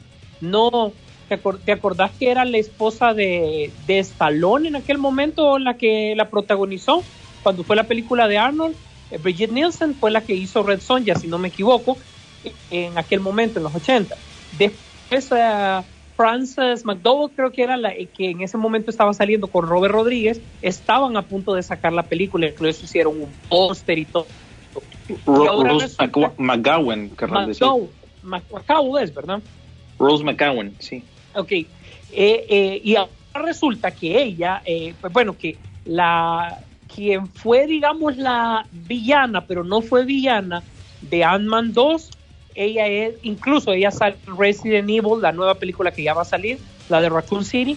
[0.40, 0.92] No,
[1.32, 5.74] ¿te, acor ¿te acordás que era la esposa de, de Stallone en aquel momento la
[5.74, 7.02] que la protagonizó?
[7.42, 8.74] cuando fue la película de Arnold,
[9.10, 11.96] eh, Brigitte Nielsen fue la que hizo Red Sonja, si no me equivoco,
[12.70, 14.16] en aquel momento, en los 80.
[14.58, 15.82] Después, uh,
[16.16, 20.40] Frances McDowell, creo que era la que en ese momento estaba saliendo con Robert Rodríguez,
[20.60, 24.26] estaban a punto de sacar la película, incluso hicieron un póster y todo.
[25.26, 25.96] Ro Rose.
[28.22, 29.42] McGowan es, ¿verdad?
[29.98, 31.02] Rose McGowan, sí.
[31.34, 31.52] Ok.
[31.52, 31.66] Eh,
[32.12, 36.58] eh, y ahora resulta que ella, eh, pues bueno, que la
[36.94, 40.62] quien fue, digamos, la villana, pero no fue villana
[41.00, 42.10] de Ant-Man 2,
[42.54, 46.26] ella es, incluso ella sale en Resident Evil, la nueva película que ya va a
[46.26, 47.76] salir, la de Raccoon City,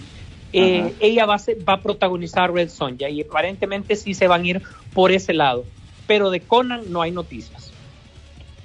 [0.53, 4.43] eh, ella va a, ser, va a protagonizar Red Sonja y aparentemente sí se van
[4.43, 4.61] a ir
[4.93, 5.65] por ese lado,
[6.07, 7.64] pero de Conan no hay noticias.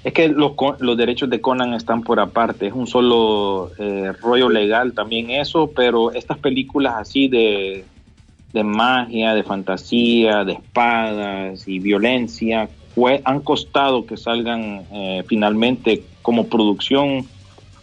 [0.03, 4.49] Es que los, los derechos de Conan están por aparte, es un solo eh, rollo
[4.49, 7.85] legal también eso, pero estas películas así de
[8.53, 16.03] de magia, de fantasía, de espadas y violencia, fue, han costado que salgan eh, finalmente
[16.23, 17.27] como producción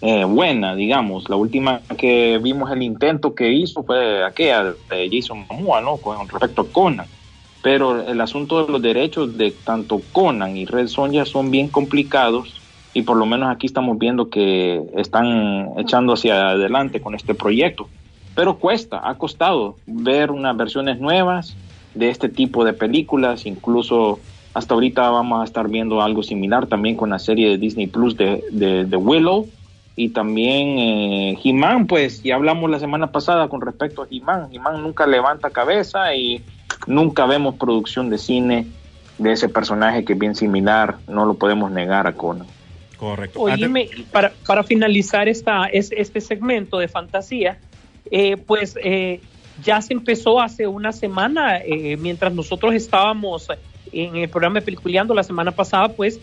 [0.02, 1.30] eh, buena, digamos.
[1.30, 5.98] La última que vimos el intento que hizo fue aquella de Jason Momoa, ¿no?
[5.98, 7.08] Con respecto a Conan.
[7.62, 12.62] Pero el asunto de los derechos de tanto Conan y Red Sonja son bien complicados
[12.94, 17.88] y por lo menos aquí estamos viendo que están echando hacia adelante con este proyecto.
[18.36, 21.56] Pero cuesta, ha costado ver unas versiones nuevas
[21.96, 24.20] de este tipo de películas, incluso
[24.54, 28.18] hasta ahorita vamos a estar viendo algo similar también con la serie de Disney Plus
[28.18, 29.48] de, de, Willow
[29.96, 34.82] y también eh, He-Man, pues ya hablamos la semana pasada con respecto a He-Man, He-Man
[34.82, 36.42] nunca levanta cabeza y
[36.88, 38.68] nunca vemos producción de cine
[39.18, 42.48] de ese personaje que es bien similar, no lo podemos negar a Conan.
[42.98, 43.42] Correcto.
[43.42, 47.60] Oíme, para, para finalizar esta, este segmento de fantasía,
[48.10, 49.22] eh, pues eh,
[49.64, 53.48] ya se empezó hace una semana, eh, mientras nosotros estábamos
[53.92, 56.20] en el programa de Peliculeando la semana pasada, pues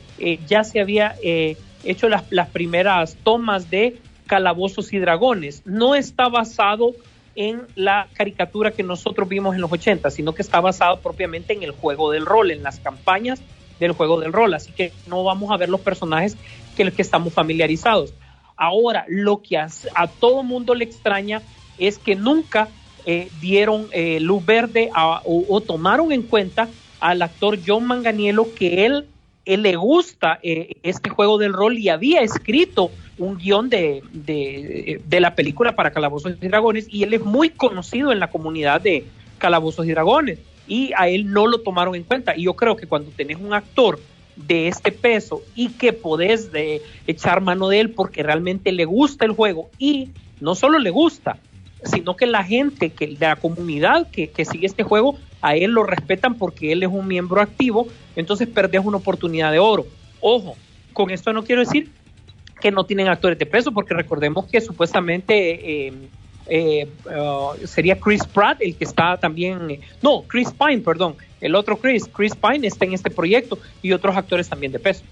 [0.47, 3.97] ya se había hecho las, las primeras tomas de
[4.27, 5.63] Calabozos y Dragones.
[5.65, 6.93] No está basado
[7.37, 11.63] en la caricatura que nosotros vimos en los 80, sino que está basado propiamente en
[11.63, 13.41] el juego del rol, en las campañas
[13.81, 14.55] del juego del rol.
[14.55, 16.37] Así que no vamos a ver los personajes
[16.77, 18.15] que los que estamos familiarizados.
[18.57, 19.69] Ahora, lo que a,
[20.21, 21.43] todo mundo le extraña
[21.79, 22.69] es que nunca
[23.05, 24.91] eh, dieron eh, luz verde
[25.25, 26.69] o, tomaron en cuenta
[27.01, 29.07] al actor John Manganiello que él,
[29.45, 35.21] él le gusta eh, este juego del rol y había escrito un guion de, de,
[35.21, 39.05] la película para Calabozos y Dragones y él es muy conocido en la comunidad de
[39.39, 42.87] Calabozos y Dragones y a él no lo tomaron en cuenta y yo creo que
[42.87, 44.01] cuando tenés un actor
[44.37, 49.25] de este peso y que podés de echar mano de él porque realmente le gusta
[49.25, 51.39] el juego y no solo le gusta,
[51.85, 55.85] sino que la gente que, de la comunidad que, sigue este juego, a él lo
[55.85, 59.87] respetan porque él es un miembro activo, entonces perdés una oportunidad de oro.
[60.21, 60.57] Ojo,
[60.93, 61.91] con esto no quiero decir
[62.61, 65.93] que no tienen actores de peso, porque recordemos que supuestamente eh,
[66.47, 71.77] eh, uh, sería Chris Pratt el que está también, no, Chris Pine, perdón, el otro
[71.77, 75.03] Chris, Chris Pine está en este proyecto y otros actores también de peso.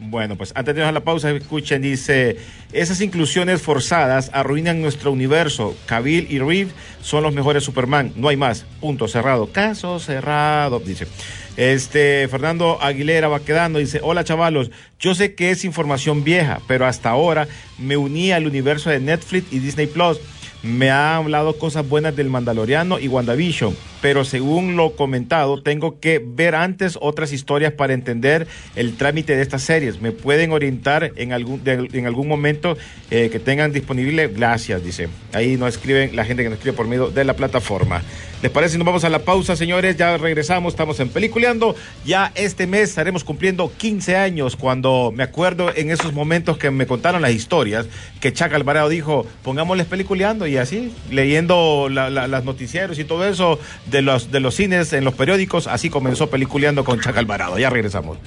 [0.00, 2.36] Bueno, pues antes de ir a la pausa, escuchen, dice,
[2.72, 5.76] esas inclusiones forzadas arruinan nuestro universo.
[5.86, 6.70] Cavill y Reeve
[7.02, 8.64] son los mejores Superman, no hay más.
[8.80, 9.50] Punto cerrado.
[9.50, 11.08] Caso cerrado, dice.
[11.56, 16.86] Este, Fernando Aguilera va quedando, dice, hola chavalos, yo sé que es información vieja, pero
[16.86, 20.20] hasta ahora me uní al universo de Netflix y Disney Plus.
[20.62, 26.22] Me ha hablado cosas buenas del Mandaloriano y WandaVision pero según lo comentado, tengo que
[26.24, 30.00] ver antes otras historias para entender el trámite de estas series.
[30.00, 32.76] ¿Me pueden orientar en algún, en algún momento
[33.10, 34.28] eh, que tengan disponible?
[34.28, 35.08] Gracias, dice.
[35.32, 38.02] Ahí nos escriben la gente que nos escribe por medio de la plataforma.
[38.40, 39.96] ¿Les parece nos vamos a la pausa, señores?
[39.96, 41.74] Ya regresamos, estamos en Peliculeando.
[42.04, 46.86] Ya este mes estaremos cumpliendo 15 años cuando me acuerdo en esos momentos que me
[46.86, 47.86] contaron las historias
[48.20, 53.26] que Chaca Alvarado dijo, pongámosles Peliculeando y así, leyendo la- la- las noticieros y todo
[53.26, 53.58] eso
[53.90, 57.58] de los, de los cines en los periódicos, así comenzó Peliculeando con Chaca Alvarado.
[57.58, 58.18] Ya regresamos.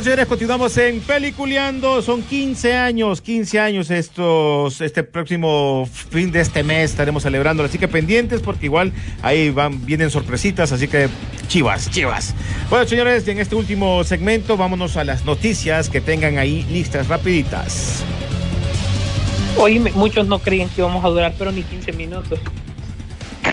[0.00, 2.00] Bueno, señores, continuamos en Peliculeando.
[2.00, 7.62] Son 15 años, 15 años estos, este próximo fin de este mes estaremos celebrando.
[7.64, 11.10] Así que pendientes porque igual ahí van, vienen sorpresitas, así que
[11.48, 12.34] chivas, chivas.
[12.70, 18.02] Bueno, señores, en este último segmento vámonos a las noticias que tengan ahí listas rapiditas.
[19.58, 22.40] Hoy muchos no creían que íbamos a durar, pero ni 15 minutos.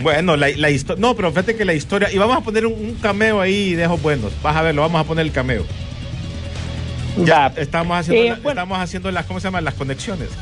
[0.01, 2.71] Bueno, la, la historia, no, pero fíjate que la historia, y vamos a poner un,
[2.71, 4.31] un cameo ahí de esos buenos.
[4.41, 5.65] Vas a verlo, vamos a poner el cameo.
[7.25, 8.49] Ya, estamos haciendo, Eh, la- bueno.
[8.61, 9.63] estamos haciendo las, ¿cómo se llaman?
[9.65, 10.29] Las conexiones.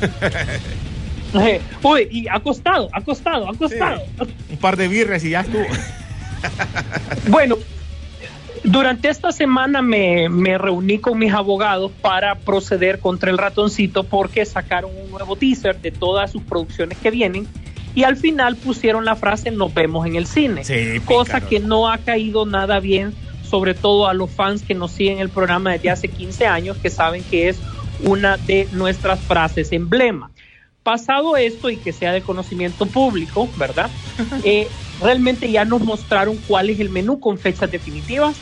[1.34, 4.00] Eh, Uy, y acostado, acostado, acostado.
[4.48, 5.64] un par de birres y ya estuvo.
[7.28, 7.56] Bueno,
[8.62, 14.46] durante esta semana me, me reuní con mis abogados para proceder contra el ratoncito porque
[14.46, 17.46] sacaron un nuevo teaser de todas sus producciones que vienen
[17.94, 21.88] y al final pusieron la frase nos vemos en el cine, Sí, cosa que no
[21.90, 23.12] ha caído nada bien,
[23.48, 26.90] sobre todo a los fans que nos siguen el programa desde hace 15 años, que
[26.90, 27.58] saben que es
[28.04, 30.30] una de nuestras frases emblema.
[30.82, 33.90] Pasado esto y que sea de conocimiento público, ¿verdad?
[34.44, 34.68] Eh,
[35.00, 38.36] realmente ya nos mostraron cuál es el menú con fechas definitivas.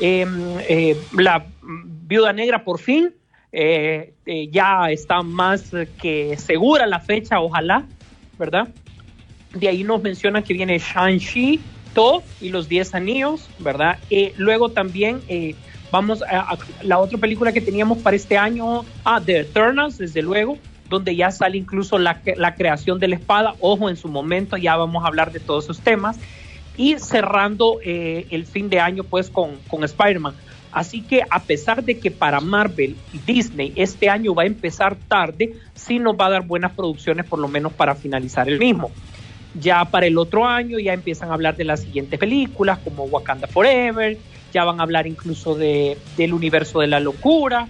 [0.00, 0.26] Eh,
[0.68, 3.12] eh, la viuda negra por fin
[3.52, 7.84] eh, eh, ya está más que segura la fecha, ojalá,
[8.38, 8.68] ¿verdad?
[9.52, 11.60] De ahí nos mencionan que viene Shang-Chi,
[12.40, 13.98] Y los 10 anillos, ¿verdad?
[14.10, 15.54] Eh, luego también eh,
[15.90, 20.22] vamos a, a la otra película que teníamos para este año, ah, The Eternals, desde
[20.22, 23.54] luego, donde ya sale incluso la, la creación de la espada.
[23.60, 26.18] Ojo, en su momento ya vamos a hablar de todos esos temas.
[26.76, 30.34] Y cerrando eh, el fin de año, pues, con, con Spider-Man.
[30.72, 34.96] Así que a pesar de que para Marvel y Disney este año va a empezar
[34.96, 38.90] tarde, sí nos va a dar buenas producciones, por lo menos para finalizar el mismo.
[39.54, 43.46] Ya para el otro año ya empiezan a hablar de las siguientes películas, como Wakanda
[43.46, 44.16] Forever,
[44.52, 47.68] ya van a hablar incluso de, del universo de la locura,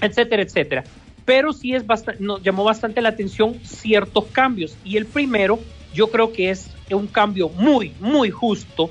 [0.00, 0.84] etcétera, etcétera.
[1.24, 4.76] Pero sí es bastante, nos llamó bastante la atención ciertos cambios.
[4.84, 5.58] Y el primero,
[5.92, 8.90] yo creo que es un cambio muy, muy justo,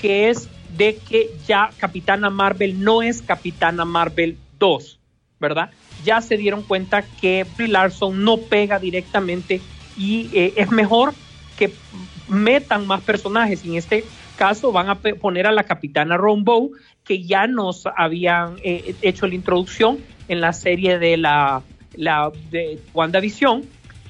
[0.00, 4.98] que es de que ya Capitana Marvel no es Capitana Marvel 2,
[5.40, 5.70] ¿verdad?
[6.04, 9.60] Ya se dieron cuenta que Brie Larson no pega directamente
[9.96, 11.14] y eh, es mejor
[11.56, 11.72] que
[12.28, 13.64] metan más personajes.
[13.64, 14.04] En este
[14.36, 16.70] caso van a poner a la Capitana Rombo,
[17.04, 21.62] que ya nos habían eh, hecho la introducción en la serie de la,
[21.96, 23.62] la de WandaVision.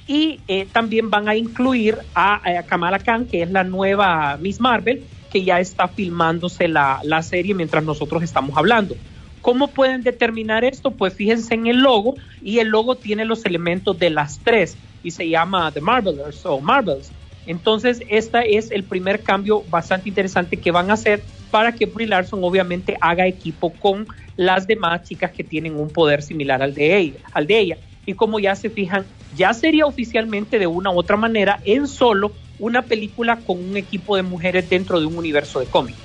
[0.06, 4.60] Y eh, también van a incluir a, a Kamala Khan, que es la nueva Miss
[4.60, 8.94] Marvel, que ya está filmándose la, la serie mientras nosotros estamos hablando.
[9.40, 10.90] ¿Cómo pueden determinar esto?
[10.90, 15.10] Pues fíjense en el logo y el logo tiene los elementos de las tres y
[15.10, 17.10] se llama The Marvelers o Marvels.
[17.46, 22.06] Entonces, este es el primer cambio bastante interesante que van a hacer para que Brie
[22.06, 26.96] Larson obviamente haga equipo con las demás chicas que tienen un poder similar al de
[26.96, 27.18] ella.
[27.32, 27.78] Al de ella.
[28.06, 29.04] Y como ya se fijan,
[29.36, 34.16] ya sería oficialmente de una u otra manera en solo una película con un equipo
[34.16, 35.98] de mujeres dentro de un universo de cómics.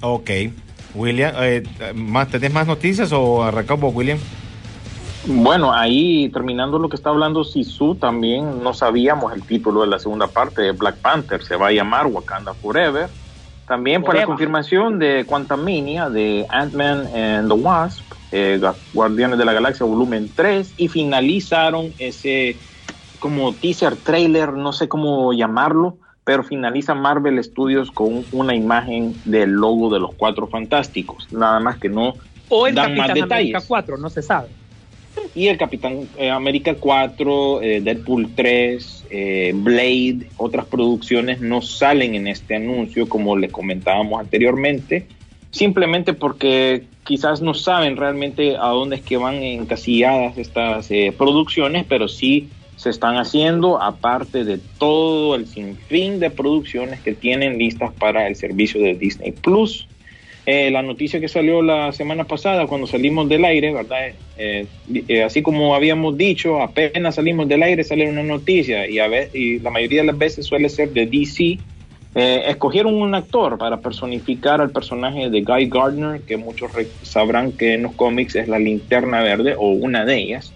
[0.00, 0.30] Ok.
[0.94, 1.62] William, eh,
[1.94, 4.18] ¿más, ¿tenés más noticias o arrancamos, William?
[5.28, 9.98] Bueno, ahí terminando lo que está hablando Sisu, también no sabíamos el título de la
[9.98, 13.08] segunda parte de Black Panther, se va a llamar Wakanda Forever.
[13.66, 18.60] También por la confirmación de Quantumania, de Ant-Man and the Wasp, eh,
[18.92, 22.56] Guardianes de la Galaxia volumen 3, y finalizaron ese
[23.18, 29.50] como teaser trailer, no sé cómo llamarlo, pero finaliza Marvel Studios con una imagen del
[29.50, 32.14] logo de los Cuatro Fantásticos, nada más que no
[32.48, 33.68] O el dan más Capitán América detalles.
[33.68, 34.48] 4, no se sabe.
[35.34, 42.14] Y el Capitán eh, América 4, eh, Deadpool 3, eh, Blade, otras producciones no salen
[42.14, 45.06] en este anuncio, como les comentábamos anteriormente,
[45.50, 52.08] simplemente porque quizás no saben realmente a dónde es que van encasilladas estas producciones, pero
[52.08, 58.26] sí se están haciendo, aparte de todo el sinfín de producciones que tienen listas para
[58.28, 59.88] el servicio de Disney Plus.
[60.48, 63.98] Eh, la noticia que salió la semana pasada cuando salimos del aire, ¿verdad?
[64.38, 64.64] Eh,
[65.08, 69.28] eh, así como habíamos dicho, apenas salimos del aire sale una noticia y, a ve-
[69.34, 71.58] y la mayoría de las veces suele ser de DC.
[72.14, 76.70] Eh, escogieron un actor para personificar al personaje de Guy Gardner, que muchos
[77.02, 80.54] sabrán que en los cómics es la linterna verde o una de ellas.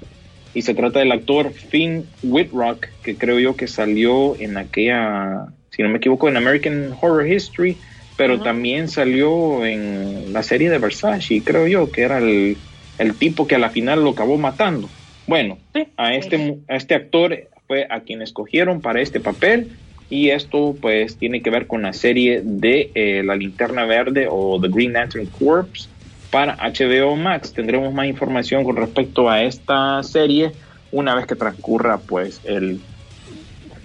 [0.55, 5.83] Y se trata del actor Finn Whitrock, que creo yo que salió en aquella, si
[5.83, 7.77] no me equivoco, en American Horror History,
[8.21, 12.59] pero también salió en la serie de Versace, creo yo, que era el,
[12.99, 14.91] el tipo que a la final lo acabó matando.
[15.27, 15.87] Bueno, Sí.
[15.97, 19.71] a este, a este actor fue a quien escogieron para este papel
[20.11, 24.61] y esto pues tiene que ver con la serie de eh, La Linterna Verde o
[24.61, 25.89] The Green Lantern Corps
[26.31, 27.55] para HBO Max.
[27.55, 30.53] Tendremos más información con respecto a esta serie
[30.93, 32.81] una vez que transcurra pues el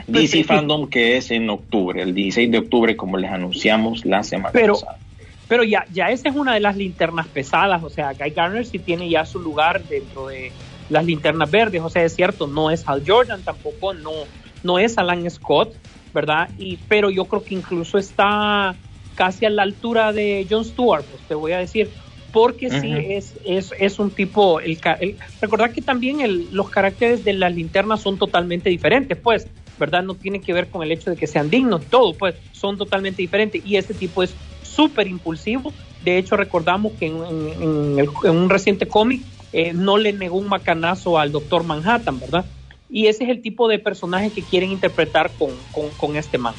[0.07, 4.51] DC Fandom que es en octubre, el 16 de octubre como les anunciamos la semana
[4.53, 4.97] Pero- pasada.
[5.47, 8.79] Pero ya, ya esa es una de las linternas pesadas, o sea, Guy Garner sí
[8.79, 10.51] tiene ya su lugar dentro de
[10.89, 14.09] las linternas verdes, o sea, es cierto, no es Hal Jordan tampoco, no,
[14.63, 15.71] no es Alan Scott,
[16.15, 16.49] ¿verdad?
[16.57, 18.73] Y, pero yo creo que incluso está
[19.13, 21.91] casi a la altura de John Stewart, pues te voy a decir,
[22.31, 27.23] porque sí es, es, es un tipo, el, el- recordad que también el- los caracteres
[27.23, 29.47] de las linternas son totalmente diferentes, pues,
[29.79, 30.03] ¿verdad?
[30.03, 33.21] No tiene que ver con el hecho de que sean dignos, todo, pues, son totalmente
[33.21, 35.73] diferentes y este tipo es súper impulsivo.
[36.03, 39.21] De hecho, recordamos que en, un reciente cómic
[39.53, 42.45] eh, no le negó un macanazo al Doctor Manhattan, ¿verdad?
[42.89, 45.51] Y ese es el tipo de personaje que quieren interpretar con,
[45.97, 46.53] con, este man.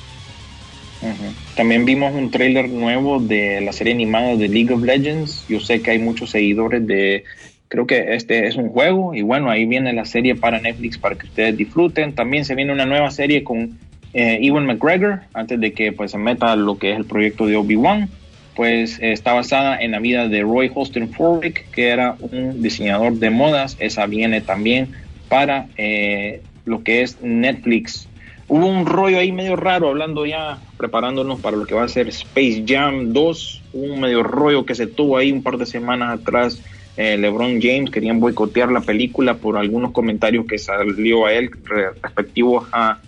[1.54, 5.46] También vimos un tráiler nuevo de la serie animada de League of Legends.
[5.48, 7.24] Yo sé que hay muchos seguidores de,
[7.68, 11.16] creo que este es un juego y bueno, ahí viene la serie para Netflix para
[11.16, 12.14] que ustedes disfruten.
[12.14, 13.78] También se viene una nueva serie con
[14.14, 17.56] eh, Ewan McGregor antes de que pues se meta lo que es el proyecto de
[17.56, 18.08] Obi-Wan.
[18.54, 23.14] Pues eh, está basada en la vida de Roy Holston Forwick, que era un diseñador
[23.14, 23.76] de modas.
[23.80, 24.92] Esa viene también
[25.28, 28.08] para eh, lo que es Netflix.
[28.48, 32.08] Hubo un rollo ahí medio raro, hablando ya, preparándonos para lo que va a ser
[32.08, 33.62] Space Jam 2.
[33.72, 36.62] Hubo un medio rollo que se tuvo ahí un par de semanas atrás.
[36.96, 41.90] Eh, LeBron James querían boicotear la película por algunos comentarios que salió a él re-
[42.02, 42.98] respectivos a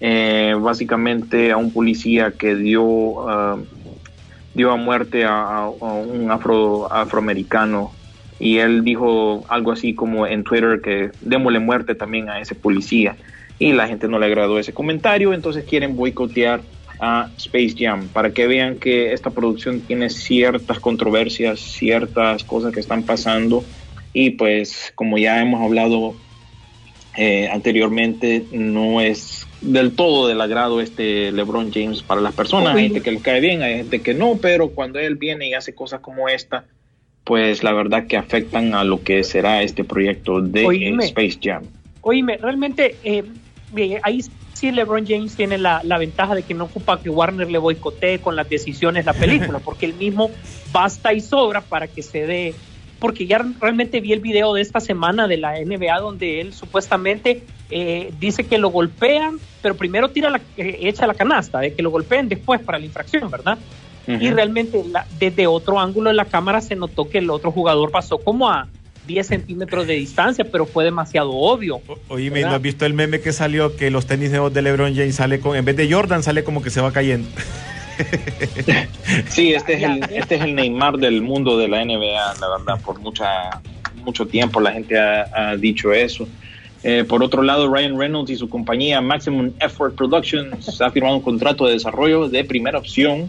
[0.00, 3.58] eh, básicamente a un policía que dio ah,
[4.54, 7.92] dio a muerte a un afro, afroamericano.
[8.38, 13.16] Y él dijo algo así como en Twitter que démosle muerte también a ese policía.
[13.58, 16.62] Y la gente no le agradó ese comentario, entonces quieren boicotear
[17.00, 22.80] a Space Jam para que vean que esta producción tiene ciertas controversias, ciertas cosas que
[22.80, 23.64] están pasando
[24.12, 26.14] y pues como ya hemos hablado
[27.16, 32.76] eh, anteriormente no es del todo del agrado este LeBron James para las personas.
[32.76, 35.54] Hay gente que le cae bien, hay gente que no, pero cuando él viene y
[35.54, 36.64] hace cosas como esta,
[37.24, 41.04] pues la verdad que afectan a lo que será este proyecto de Oíme.
[41.06, 41.64] Space Jam.
[42.02, 43.24] Oíme, realmente eh,
[44.02, 44.20] ahí
[44.54, 48.18] sí LeBron James tiene la, la ventaja de que no ocupa que Warner le boicotee
[48.20, 50.30] con las decisiones la película, porque él mismo
[50.72, 52.54] basta y sobra para que se dé.
[52.98, 57.44] Porque ya realmente vi el video de esta semana de la NBA donde él supuestamente
[57.70, 61.82] eh, dice que lo golpean, pero primero tira la, eh, echa la canasta, de que
[61.82, 63.56] lo golpeen después para la infracción, ¿verdad?
[64.06, 64.22] Ujú.
[64.22, 67.90] Y realmente la- desde otro ángulo de la cámara se notó que el otro jugador
[67.90, 68.68] pasó como a
[69.06, 71.80] 10 centímetros de distancia, pero fue demasiado obvio.
[72.08, 72.50] Oíme, ¿Verdad?
[72.50, 75.40] ¿no has visto el meme que salió que los tenis nuevos de LeBron James sale
[75.40, 77.28] con, en vez de Jordan, sale como que se va cayendo?
[79.28, 82.80] Sí, este es, el, este es el Neymar del mundo de la NBA, la verdad,
[82.82, 83.60] por mucha,
[84.04, 86.26] mucho tiempo la gente ha, ha dicho eso.
[86.82, 91.22] Eh, por otro lado, Ryan Reynolds y su compañía Maximum Effort Productions ha firmado un
[91.22, 93.28] contrato de desarrollo de primera opción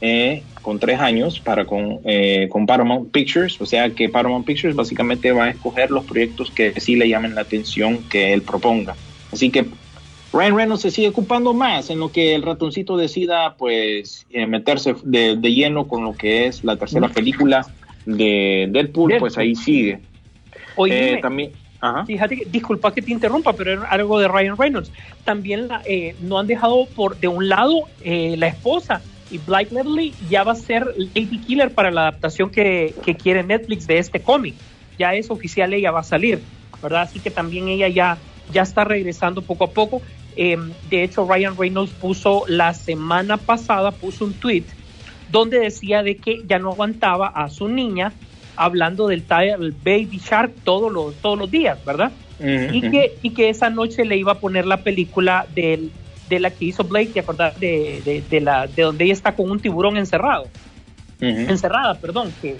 [0.00, 4.74] eh, con tres años para con, eh, con Paramount Pictures, o sea que Paramount Pictures
[4.76, 8.94] básicamente va a escoger los proyectos que sí le llamen la atención que él proponga.
[9.32, 9.66] Así que
[10.32, 14.94] Ryan Reynolds se sigue ocupando más en lo que el ratoncito decida pues eh, meterse
[15.02, 17.66] de, de lleno con lo que es la tercera película
[18.06, 19.98] de Deadpool, pues ahí sigue.
[20.76, 22.06] Oye, Eh, también, ajá.
[22.06, 24.92] Fíjate, que- disculpa que te interrumpa, pero era algo de Ryan Reynolds.
[25.24, 29.74] También la, eh, no han dejado por de un lado eh, la esposa y Blake
[29.74, 33.98] Lively ya va a ser Lady Killer para la adaptación que, que quiere Netflix de
[33.98, 34.54] este cómic.
[34.98, 36.40] Ya es oficial, ella va a salir,
[36.82, 37.02] ¿verdad?
[37.02, 38.18] Así que también ella ya,
[38.52, 40.02] ya está regresando poco a poco.
[40.36, 40.58] Eh,
[40.88, 44.64] de hecho, Ryan Reynolds puso la semana pasada, puso un tweet
[45.30, 48.12] donde decía de que ya no aguantaba a su niña
[48.56, 52.12] hablando del Baby Shark todos los, todos los días, ¿verdad?
[52.42, 55.90] Y que, y que esa noche le iba a poner la película del,
[56.30, 57.60] de la que hizo Blake, ¿te acordás?
[57.60, 60.48] De, de, de la, de donde ella está con un tiburón encerrado,
[61.20, 62.56] encerrada, perdón, que,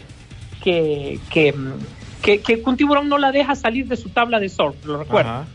[0.63, 1.55] que, que,
[2.21, 5.31] que, que un tiburón no la deja salir de su tabla de surf, lo recuerdo.
[5.31, 5.47] Ajá.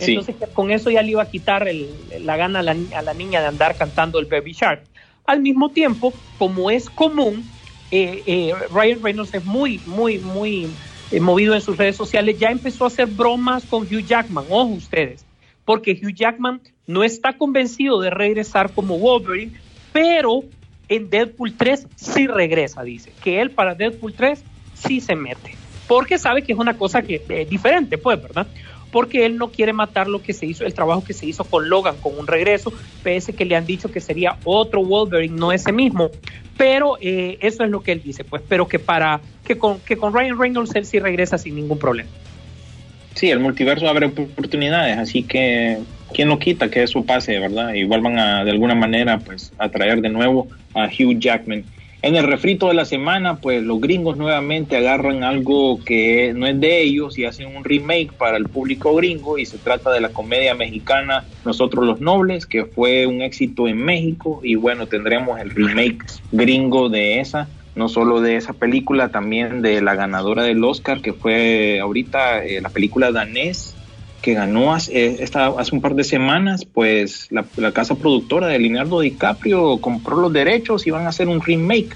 [0.00, 1.88] Entonces con eso ya le iba a quitar el-
[2.20, 4.82] la gana a la, a la niña de andar cantando el Baby Shark.
[5.26, 7.44] Al mismo tiempo, como es común,
[7.90, 10.68] eh, eh, Ryan Reynolds es muy, muy, muy
[11.10, 12.38] eh, movido en sus redes sociales.
[12.38, 15.24] Ya empezó a hacer bromas con Hugh Jackman, ojo ustedes,
[15.64, 19.52] porque Hugh Jackman no está convencido de regresar como Wolverine,
[19.92, 20.44] pero
[20.88, 24.42] en Deadpool 3 sí regresa, dice, que él para Deadpool 3
[24.74, 25.54] sí se mete,
[25.88, 28.46] porque sabe que es una cosa que es diferente, pues, ¿verdad?
[28.90, 31.68] Porque él no quiere matar lo que se hizo, el trabajo que se hizo con
[31.68, 35.72] Logan, con un regreso, pese que le han dicho que sería otro Wolverine, no ese
[35.72, 36.10] mismo.
[36.56, 39.96] Pero eh, eso es lo que él dice, pues, pero que para que con, que
[39.96, 42.08] con Ryan Reynolds él sí regresa sin ningún problema.
[43.14, 45.78] Sí, el multiverso abre oportunidades, así que
[46.12, 47.74] quién no quita que eso pase, ¿verdad?
[47.74, 51.64] Igual van a de alguna manera pues a traer de nuevo a Hugh Jackman.
[52.02, 56.60] En el refrito de la semana, pues los gringos nuevamente agarran algo que no es
[56.60, 60.10] de ellos y hacen un remake para el público gringo y se trata de la
[60.10, 65.48] comedia mexicana Nosotros los Nobles, que fue un éxito en México y bueno, tendremos el
[65.48, 71.00] remake gringo de esa no solo de esa película, también de la ganadora del Oscar,
[71.00, 73.74] que fue ahorita eh, la película danés,
[74.22, 78.46] que ganó hace, eh, esta, hace un par de semanas, pues la, la, casa productora
[78.46, 81.94] de Leonardo DiCaprio compró los derechos y van a hacer un remake.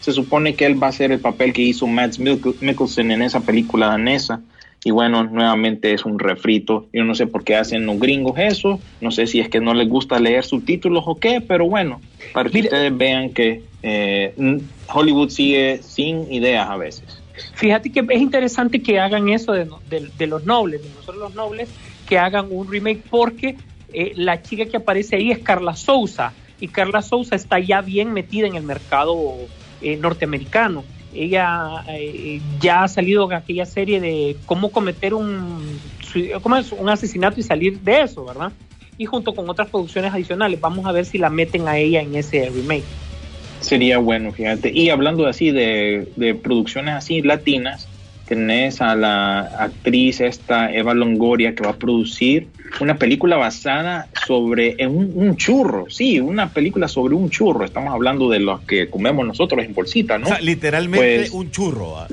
[0.00, 3.40] Se supone que él va a hacer el papel que hizo Mads Mikkelsen en esa
[3.40, 4.42] película danesa.
[4.84, 6.86] Y bueno, nuevamente es un refrito.
[6.92, 8.78] Yo no sé por qué hacen los gringos eso.
[9.00, 12.02] No sé si es que no les gusta leer subtítulos o qué, pero bueno,
[12.34, 14.34] para que ustedes vean que eh,
[14.92, 17.24] Hollywood sigue sin ideas a veces.
[17.54, 19.66] Fíjate que es interesante que hagan eso de,
[20.26, 21.68] los nobles, de nosotros los nobles,
[22.08, 23.56] que hagan un remake porque
[23.92, 28.12] eh, la chica que aparece ahí es Carla Souza y Carla Souza está ya bien
[28.12, 29.34] metida en el mercado
[29.80, 30.84] eh, norteamericano.
[31.12, 35.78] Ella eh, ya ha salido en aquella serie de cómo cometer un
[36.88, 38.52] asesinato y salir de eso, ¿verdad?
[38.98, 40.60] Y junto con otras producciones adicionales.
[40.60, 42.84] Vamos a ver si la meten a ella en ese remake.
[43.64, 44.70] Sería bueno, fíjate.
[44.72, 47.88] Y hablando así de, de producciones así latinas,
[48.26, 52.48] tenés a la actriz esta Eva Longoria que va a producir
[52.80, 57.64] una película basada sobre un, un, churro, sí, una película sobre un churro.
[57.64, 60.26] Estamos hablando de los que comemos nosotros en bolsita, ¿no?
[60.26, 61.98] O sea, literalmente pues, un churro.
[61.98, 62.08] ¿ah?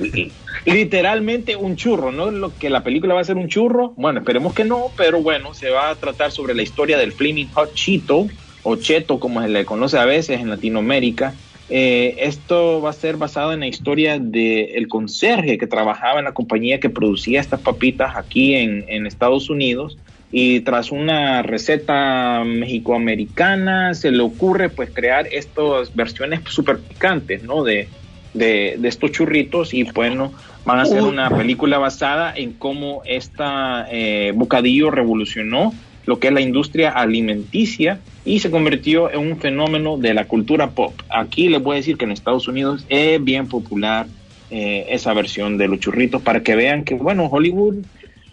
[0.64, 2.30] Literalmente un churro, ¿no?
[2.30, 3.92] Lo que la película va a ser un churro.
[3.96, 7.48] Bueno, esperemos que no, pero bueno, se va a tratar sobre la historia del Flaming
[7.54, 8.28] Hot Cheeto
[8.62, 11.34] o Cheto, como se le conoce a veces en Latinoamérica.
[11.68, 16.26] Eh, esto va a ser basado en la historia del el conserje que trabajaba en
[16.26, 19.96] la compañía que producía estas papitas aquí en, en Estados Unidos
[20.30, 27.62] y tras una receta mexicoamericana se le ocurre pues crear estas versiones super picantes, ¿no?
[27.62, 27.88] De,
[28.34, 30.32] de, de estos churritos y bueno,
[30.64, 35.74] van a hacer una película basada en cómo esta eh, bocadillo revolucionó
[36.04, 40.70] lo que es la industria alimenticia y se convirtió en un fenómeno de la cultura
[40.70, 40.92] pop.
[41.08, 44.06] Aquí les voy a decir que en Estados Unidos es bien popular
[44.50, 47.76] eh, esa versión de los churritos para que vean que, bueno, Hollywood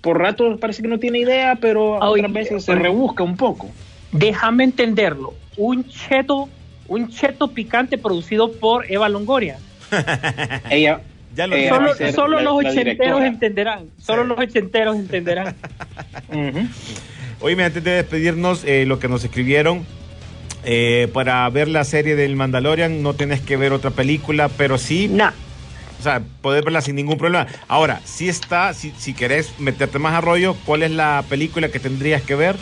[0.02, 3.70] por rato parece que no tiene idea, pero a otras veces se rebusca un poco.
[4.12, 5.34] Déjame entenderlo.
[5.58, 6.48] Un cheto,
[6.88, 9.58] un cheto picante producido por Eva Longoria.
[10.70, 11.02] Ella
[11.36, 13.86] ya lo ella solo, solo la, los ochenteros entenderán.
[14.00, 15.56] Solo los ochenteros entenderán.
[16.30, 16.68] uh -huh.
[17.42, 19.86] Oye, antes de despedirnos, eh, lo que nos escribieron,
[20.66, 25.08] eh, para ver la serie del Mandalorian no tienes que ver otra película, pero sí...
[25.08, 25.32] Nah.
[26.00, 27.46] O sea, poder verla sin ningún problema.
[27.68, 31.80] Ahora, si está, si, si querés meterte más a rollo, ¿cuál es la película que
[31.80, 32.56] tendrías que ver?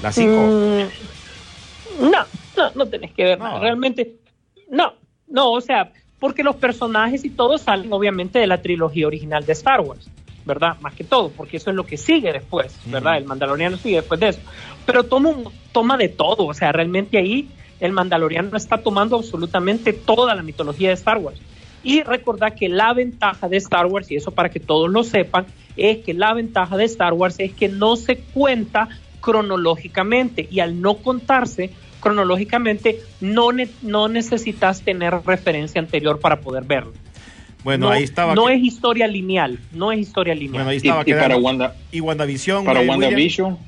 [0.00, 0.30] ¿La 5?
[0.30, 0.82] Mm,
[2.10, 2.26] no,
[2.56, 3.44] No, no tenés que ver No.
[3.46, 3.60] nada.
[3.60, 4.12] Realmente,
[4.70, 4.94] no,
[5.28, 9.52] no, o sea, porque los personajes y todo salen obviamente de la trilogía original de
[9.54, 10.08] Star Wars,
[10.48, 10.76] ¿verdad?
[10.80, 13.18] Más que todo, porque eso es lo que sigue después, ¿verdad?
[13.18, 14.40] El Mandaloriano sigue después de eso.
[14.84, 19.92] Pero toma, un- toma de todo, o sea, realmente ahí el Mandaloriano está tomando absolutamente
[19.92, 21.40] toda la mitología de Star Wars.
[21.84, 25.46] Y recordar que la ventaja de Star Wars, y eso para que todos lo sepan,
[25.76, 28.88] es que la ventaja de Star Wars es que no se cuenta
[29.20, 31.70] cronológicamente y al no contarse
[32.00, 36.92] cronológicamente no, ne- no necesitas tener referencia anterior para poder verlo.
[37.64, 38.34] Bueno, no, ahí estaba.
[38.34, 40.52] no que- es historia lineal, no es historia lineal.
[40.64, 41.38] Bueno, ahí Y, estaba y para quedando.
[41.44, 42.64] Wanda, Y WandaVision.
[42.64, 43.00] para eh, William.
[43.00, 43.58] WandaVision,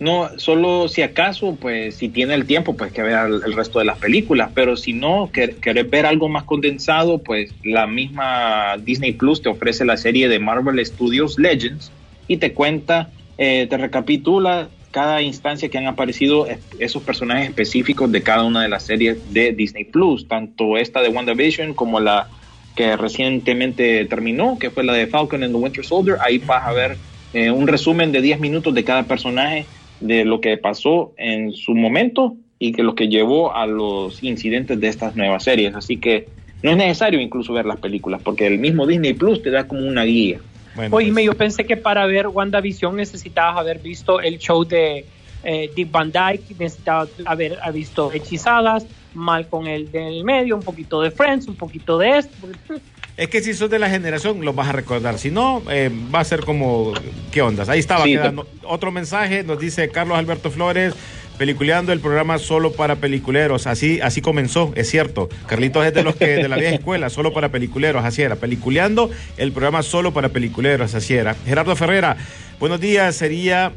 [0.00, 3.78] no, solo si acaso, pues si tiene el tiempo, pues que vea el, el resto
[3.78, 8.76] de las películas, pero si no, quer- querés ver algo más condensado, pues la misma
[8.82, 11.92] Disney Plus te ofrece la serie de Marvel Studios Legends
[12.26, 18.10] y te cuenta, eh, te recapitula cada instancia que han aparecido es- esos personajes específicos
[18.10, 22.28] de cada una de las series de Disney Plus, tanto esta de WandaVision como la
[22.74, 26.16] que recientemente terminó, que fue la de Falcon and the Winter Soldier.
[26.20, 26.96] Ahí vas a ver
[27.34, 29.66] eh, un resumen de 10 minutos de cada personaje,
[30.00, 34.80] de lo que pasó en su momento y que lo que llevó a los incidentes
[34.80, 35.74] de estas nuevas series.
[35.74, 36.28] Así que
[36.62, 39.86] no es necesario incluso ver las películas, porque el mismo Disney Plus te da como
[39.86, 40.38] una guía.
[40.74, 45.04] Bueno, Oíme, pues, yo pensé que para ver WandaVision necesitabas haber visto el show de
[45.44, 50.62] eh, Dick Van Dyke, necesitabas haber ha visto Hechizadas, mal con el del medio, un
[50.62, 52.34] poquito de Friends, un poquito de esto.
[52.40, 52.82] porque-
[53.16, 55.18] Es que si sos de la generación, lo vas a recordar.
[55.18, 56.94] Si no, eh, va a ser como.
[57.30, 57.68] ¿Qué ondas?
[57.68, 58.46] Ahí estaba Sí, quedando.
[58.64, 60.94] Otro mensaje nos dice Carlos Alberto Flores.
[61.38, 63.66] Peliculeando el programa solo para peliculeros.
[63.66, 65.28] Así, así comenzó, es cierto.
[65.46, 68.36] Carlitos es de los que de la vieja escuela, solo para peliculeros, así era.
[68.36, 71.34] Peliculeando el programa solo para peliculeros, así era.
[71.46, 72.16] Gerardo Ferrera,
[72.60, 73.16] buenos días.
[73.16, 73.72] Sería,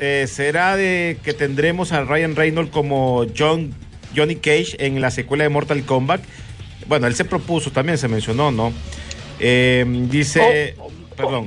[0.00, 3.74] eh, será de que tendremos a Ryan Reynolds como John
[4.14, 6.20] Johnny Cage en la secuela de Mortal Kombat.
[6.86, 8.72] Bueno, él se propuso, también se mencionó, ¿no?
[9.40, 11.44] Eh, dice, Oh, oh, perdón.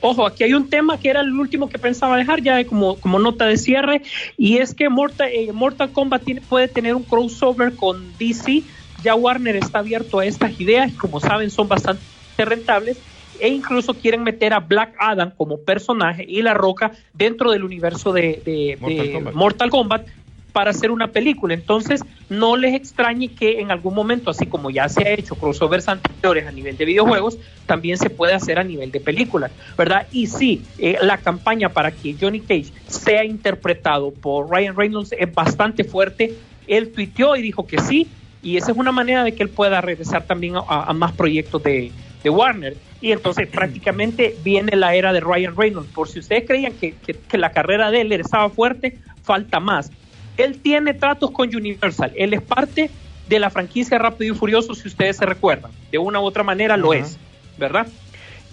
[0.00, 3.18] Ojo, aquí hay un tema que era el último que pensaba dejar ya como, como
[3.18, 4.02] nota de cierre,
[4.36, 8.62] y es que Mortal, eh, Mortal Kombat tiene- puede tener un crossover con DC.
[9.02, 12.04] Ya Warner está abierto a estas ideas, como saben, son bastante
[12.36, 12.98] rentables,
[13.40, 18.12] e incluso quieren meter a Black Adam como personaje y La Roca dentro del universo
[18.12, 19.34] de, de- Mortal de Kombat.
[19.34, 20.06] Mortal Kombat
[20.52, 21.54] para hacer una película.
[21.54, 25.88] Entonces, no les extrañe que en algún momento, así como ya se ha hecho crossovers
[25.88, 30.08] anteriores a nivel de videojuegos, también se puede hacer a nivel de películas, ¿verdad?
[30.10, 35.32] Y sí, eh, la campaña para que Johnny Cage sea interpretado por Ryan Reynolds es
[35.32, 36.38] bastante fuerte.
[36.66, 39.80] Él tuiteó y dijo que sí, y esa es una manera de que él pueda
[39.80, 41.92] regresar también a, a más proyectos de,
[42.22, 42.76] de Warner.
[43.00, 45.90] Y entonces prácticamente viene la era de Ryan Reynolds.
[45.92, 49.92] Por si ustedes creían que, que- que la carrera de él estaba fuerte, falta más.
[50.38, 52.12] Él tiene tratos con Universal.
[52.16, 52.90] Él es parte
[53.28, 55.70] de la franquicia Rápido y Furioso, si ustedes se recuerdan.
[55.90, 57.18] De una u otra manera lo es,
[57.58, 57.88] ¿verdad?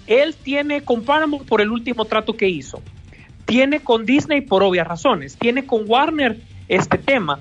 [0.08, 2.82] Él tiene con Paramount por el último trato que hizo.
[3.46, 5.38] Tiene con Disney por obvias razones.
[5.38, 7.40] Tiene con Warner este tema.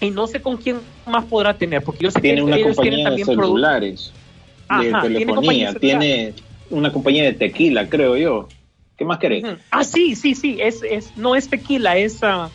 [0.00, 2.76] Y no sé con quién más podrá tener, porque yo sé Tiene que una ellos
[2.76, 4.12] tienen compañía de también celulares,
[4.68, 6.34] de Ajá, compañía telefonía, tiene
[6.70, 8.48] una compañía de tequila, creo yo.
[8.96, 9.44] ¿Qué más querés?
[9.70, 12.50] Ah, sí, sí, sí, es, es, no es tequila, es, ah,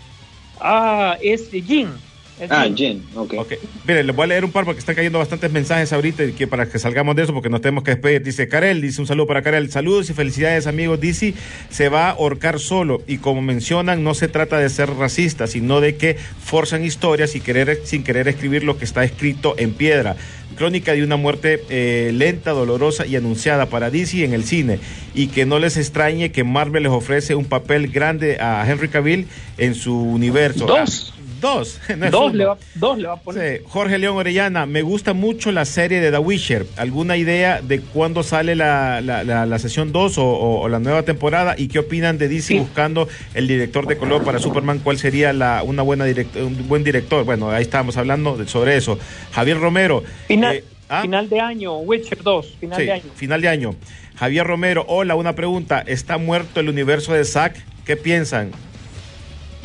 [0.59, 2.06] ah, es gin.
[2.49, 2.67] Ah.
[2.75, 3.33] Jen, ok.
[3.37, 3.53] Ok,
[3.87, 6.45] mire, les voy a leer un par porque están cayendo bastantes mensajes ahorita y que
[6.45, 8.23] para que salgamos de eso porque nos tenemos que despedir.
[8.23, 9.71] Dice Karel, dice un saludo para Karel.
[9.71, 10.99] Saludos y felicidades amigos.
[10.99, 11.33] Dice,
[11.69, 15.81] se va a ahorcar solo y como mencionan, no se trata de ser racista, sino
[15.81, 20.15] de que forzan historias y querer, sin querer escribir lo que está escrito en piedra.
[20.55, 24.79] Crónica de una muerte eh, lenta, dolorosa y anunciada para DC en el cine.
[25.13, 29.27] Y que no les extrañe que Marvel les ofrece un papel grande a Henry Cavill
[29.57, 30.65] en su universo.
[30.65, 31.13] Dos.
[31.15, 31.79] Ah, dos.
[31.97, 33.57] no Dos le, va, dos le va a poner.
[33.59, 36.65] Sí, Jorge León Orellana, me gusta mucho la serie de The Witcher.
[36.77, 40.79] ¿Alguna idea de cuándo sale la, la, la- la sesión 2 o, o- o la
[40.79, 41.55] nueva temporada?
[41.57, 42.59] ¿Y qué opinan de DC Sí.
[42.59, 44.79] buscando el director de color para Superman?
[44.83, 47.23] ¿Cuál sería la, una buena direct- un buen director?
[47.25, 48.97] Bueno, ahí estábamos hablando de- sobre eso.
[49.31, 50.03] Javier Romero.
[50.27, 51.01] Final, eh, ¿ah?
[51.01, 53.03] final de año, Witcher 2, final Sí, de año.
[53.15, 53.75] final de año.
[54.15, 55.83] Javier Romero, hola, una pregunta.
[55.85, 57.55] ¿Está muerto el universo de Zack?
[57.85, 58.49] ¿Qué piensan?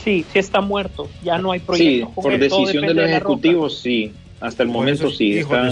[0.03, 2.07] Sí, sí está muerto, ya no hay Sí, proyecto.
[2.15, 4.13] con por decisión de los ejecutivos, sí.
[4.41, 5.39] Hasta el Por momento sí.
[5.39, 5.71] está-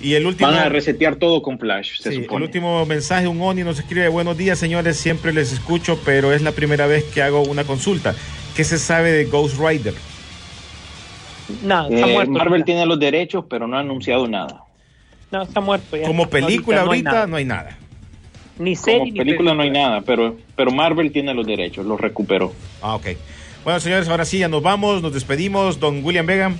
[0.00, 0.50] Y el último...
[0.50, 2.44] van a resetear todo con Flash, se Sí, el supone.
[2.46, 6.52] último mensaje, un Oni nos escribe, buenos días señores, siempre les escucho, pero es la
[6.52, 8.14] primera vez que hago una consulta.
[8.56, 9.94] ¿Qué se sabe de Ghost Rider?
[11.62, 12.32] Nada, está Eh, muerto.
[12.32, 14.62] Marvel tiene los derechos, pero no ha anunciado nada.
[15.30, 16.06] No, está muerto ya.
[16.06, 17.26] Como película no hay ahorita nada.
[17.26, 17.78] no hay nada.
[18.58, 22.00] Ni serie Como ni película no hay nada, pero, pero Marvel tiene los derechos, los
[22.00, 22.52] recuperó.
[22.82, 23.06] Ah, ok.
[23.64, 25.78] Bueno, señores, ahora sí, ya nos vamos, nos despedimos.
[25.78, 26.52] Don William Vega.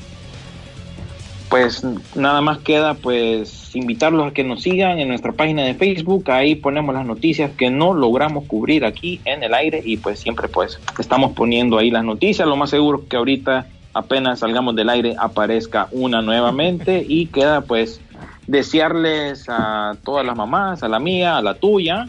[1.48, 1.82] Pues
[2.14, 6.54] nada más queda pues invitarlos a que nos sigan en nuestra página de Facebook, ahí
[6.54, 10.78] ponemos las noticias que no logramos cubrir aquí en el aire y pues siempre pues
[10.98, 15.88] estamos poniendo ahí las noticias, lo más seguro que ahorita apenas salgamos del aire aparezca
[15.90, 18.02] una nuevamente y queda pues
[18.46, 22.06] desearles a todas las mamás, a la mía, a la tuya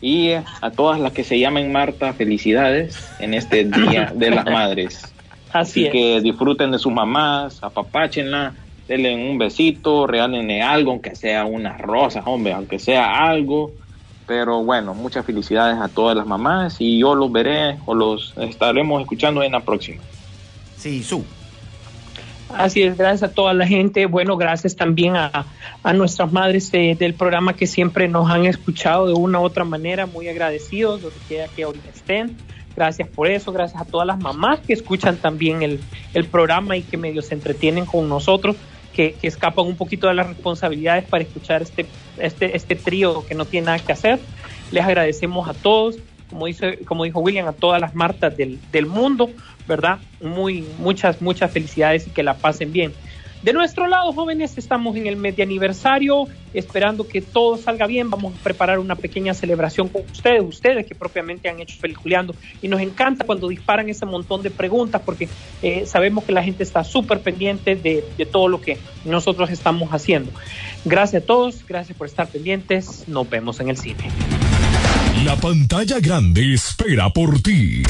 [0.00, 5.02] y a todas las que se llamen Marta felicidades en este Día de las Madres.
[5.52, 5.92] Así, Así es.
[5.92, 8.54] que disfruten de sus mamás, apapáchenla,
[8.88, 13.72] denle un besito, regálenle algo, aunque sea unas rosas, hombre, aunque sea algo.
[14.26, 19.00] Pero bueno, muchas felicidades a todas las mamás y yo los veré o los estaremos
[19.00, 20.02] escuchando en la próxima.
[20.76, 21.24] Sí, su.
[22.48, 24.06] Así es, gracias a toda la gente.
[24.06, 25.46] Bueno, gracias también a,
[25.82, 29.64] a nuestras madres de- del programa que siempre nos han escuchado de una u otra
[29.64, 30.06] manera.
[30.06, 32.36] Muy agradecidos, donde quiera que ahorita estén.
[32.76, 35.80] Gracias por eso, gracias a todas las mamás que escuchan también el,
[36.14, 38.54] el programa y que medio se entretienen con nosotros,
[38.92, 41.86] que, que escapan un poquito de las responsabilidades para escuchar este,
[42.18, 44.20] este, este trío que no tiene nada que hacer.
[44.72, 45.96] Les agradecemos a todos,
[46.30, 49.30] como, dice, como dijo William, a todas las Martas del, del mundo,
[49.66, 49.98] ¿verdad?
[50.20, 52.92] Muy, muchas, muchas felicidades y que la pasen bien.
[53.42, 58.10] De nuestro lado, jóvenes, estamos en el medio aniversario, esperando que todo salga bien.
[58.10, 62.34] Vamos a preparar una pequeña celebración con ustedes, ustedes que propiamente han hecho peliculeando.
[62.60, 65.28] Y nos encanta cuando disparan ese montón de preguntas, porque
[65.62, 69.90] eh, sabemos que la gente está súper pendiente de, de todo lo que nosotros estamos
[69.90, 70.32] haciendo.
[70.84, 73.06] Gracias a todos, gracias por estar pendientes.
[73.06, 74.10] Nos vemos en el cine.
[75.26, 77.82] La pantalla grande espera por ti.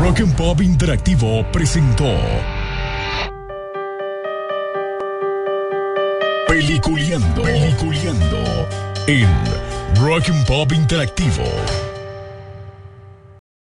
[0.00, 2.12] Rock and Pop Interactivo presentó
[6.48, 8.68] Peliculeando, Peliculeando
[9.06, 9.28] en
[10.02, 11.44] Rock and Pop Interactivo.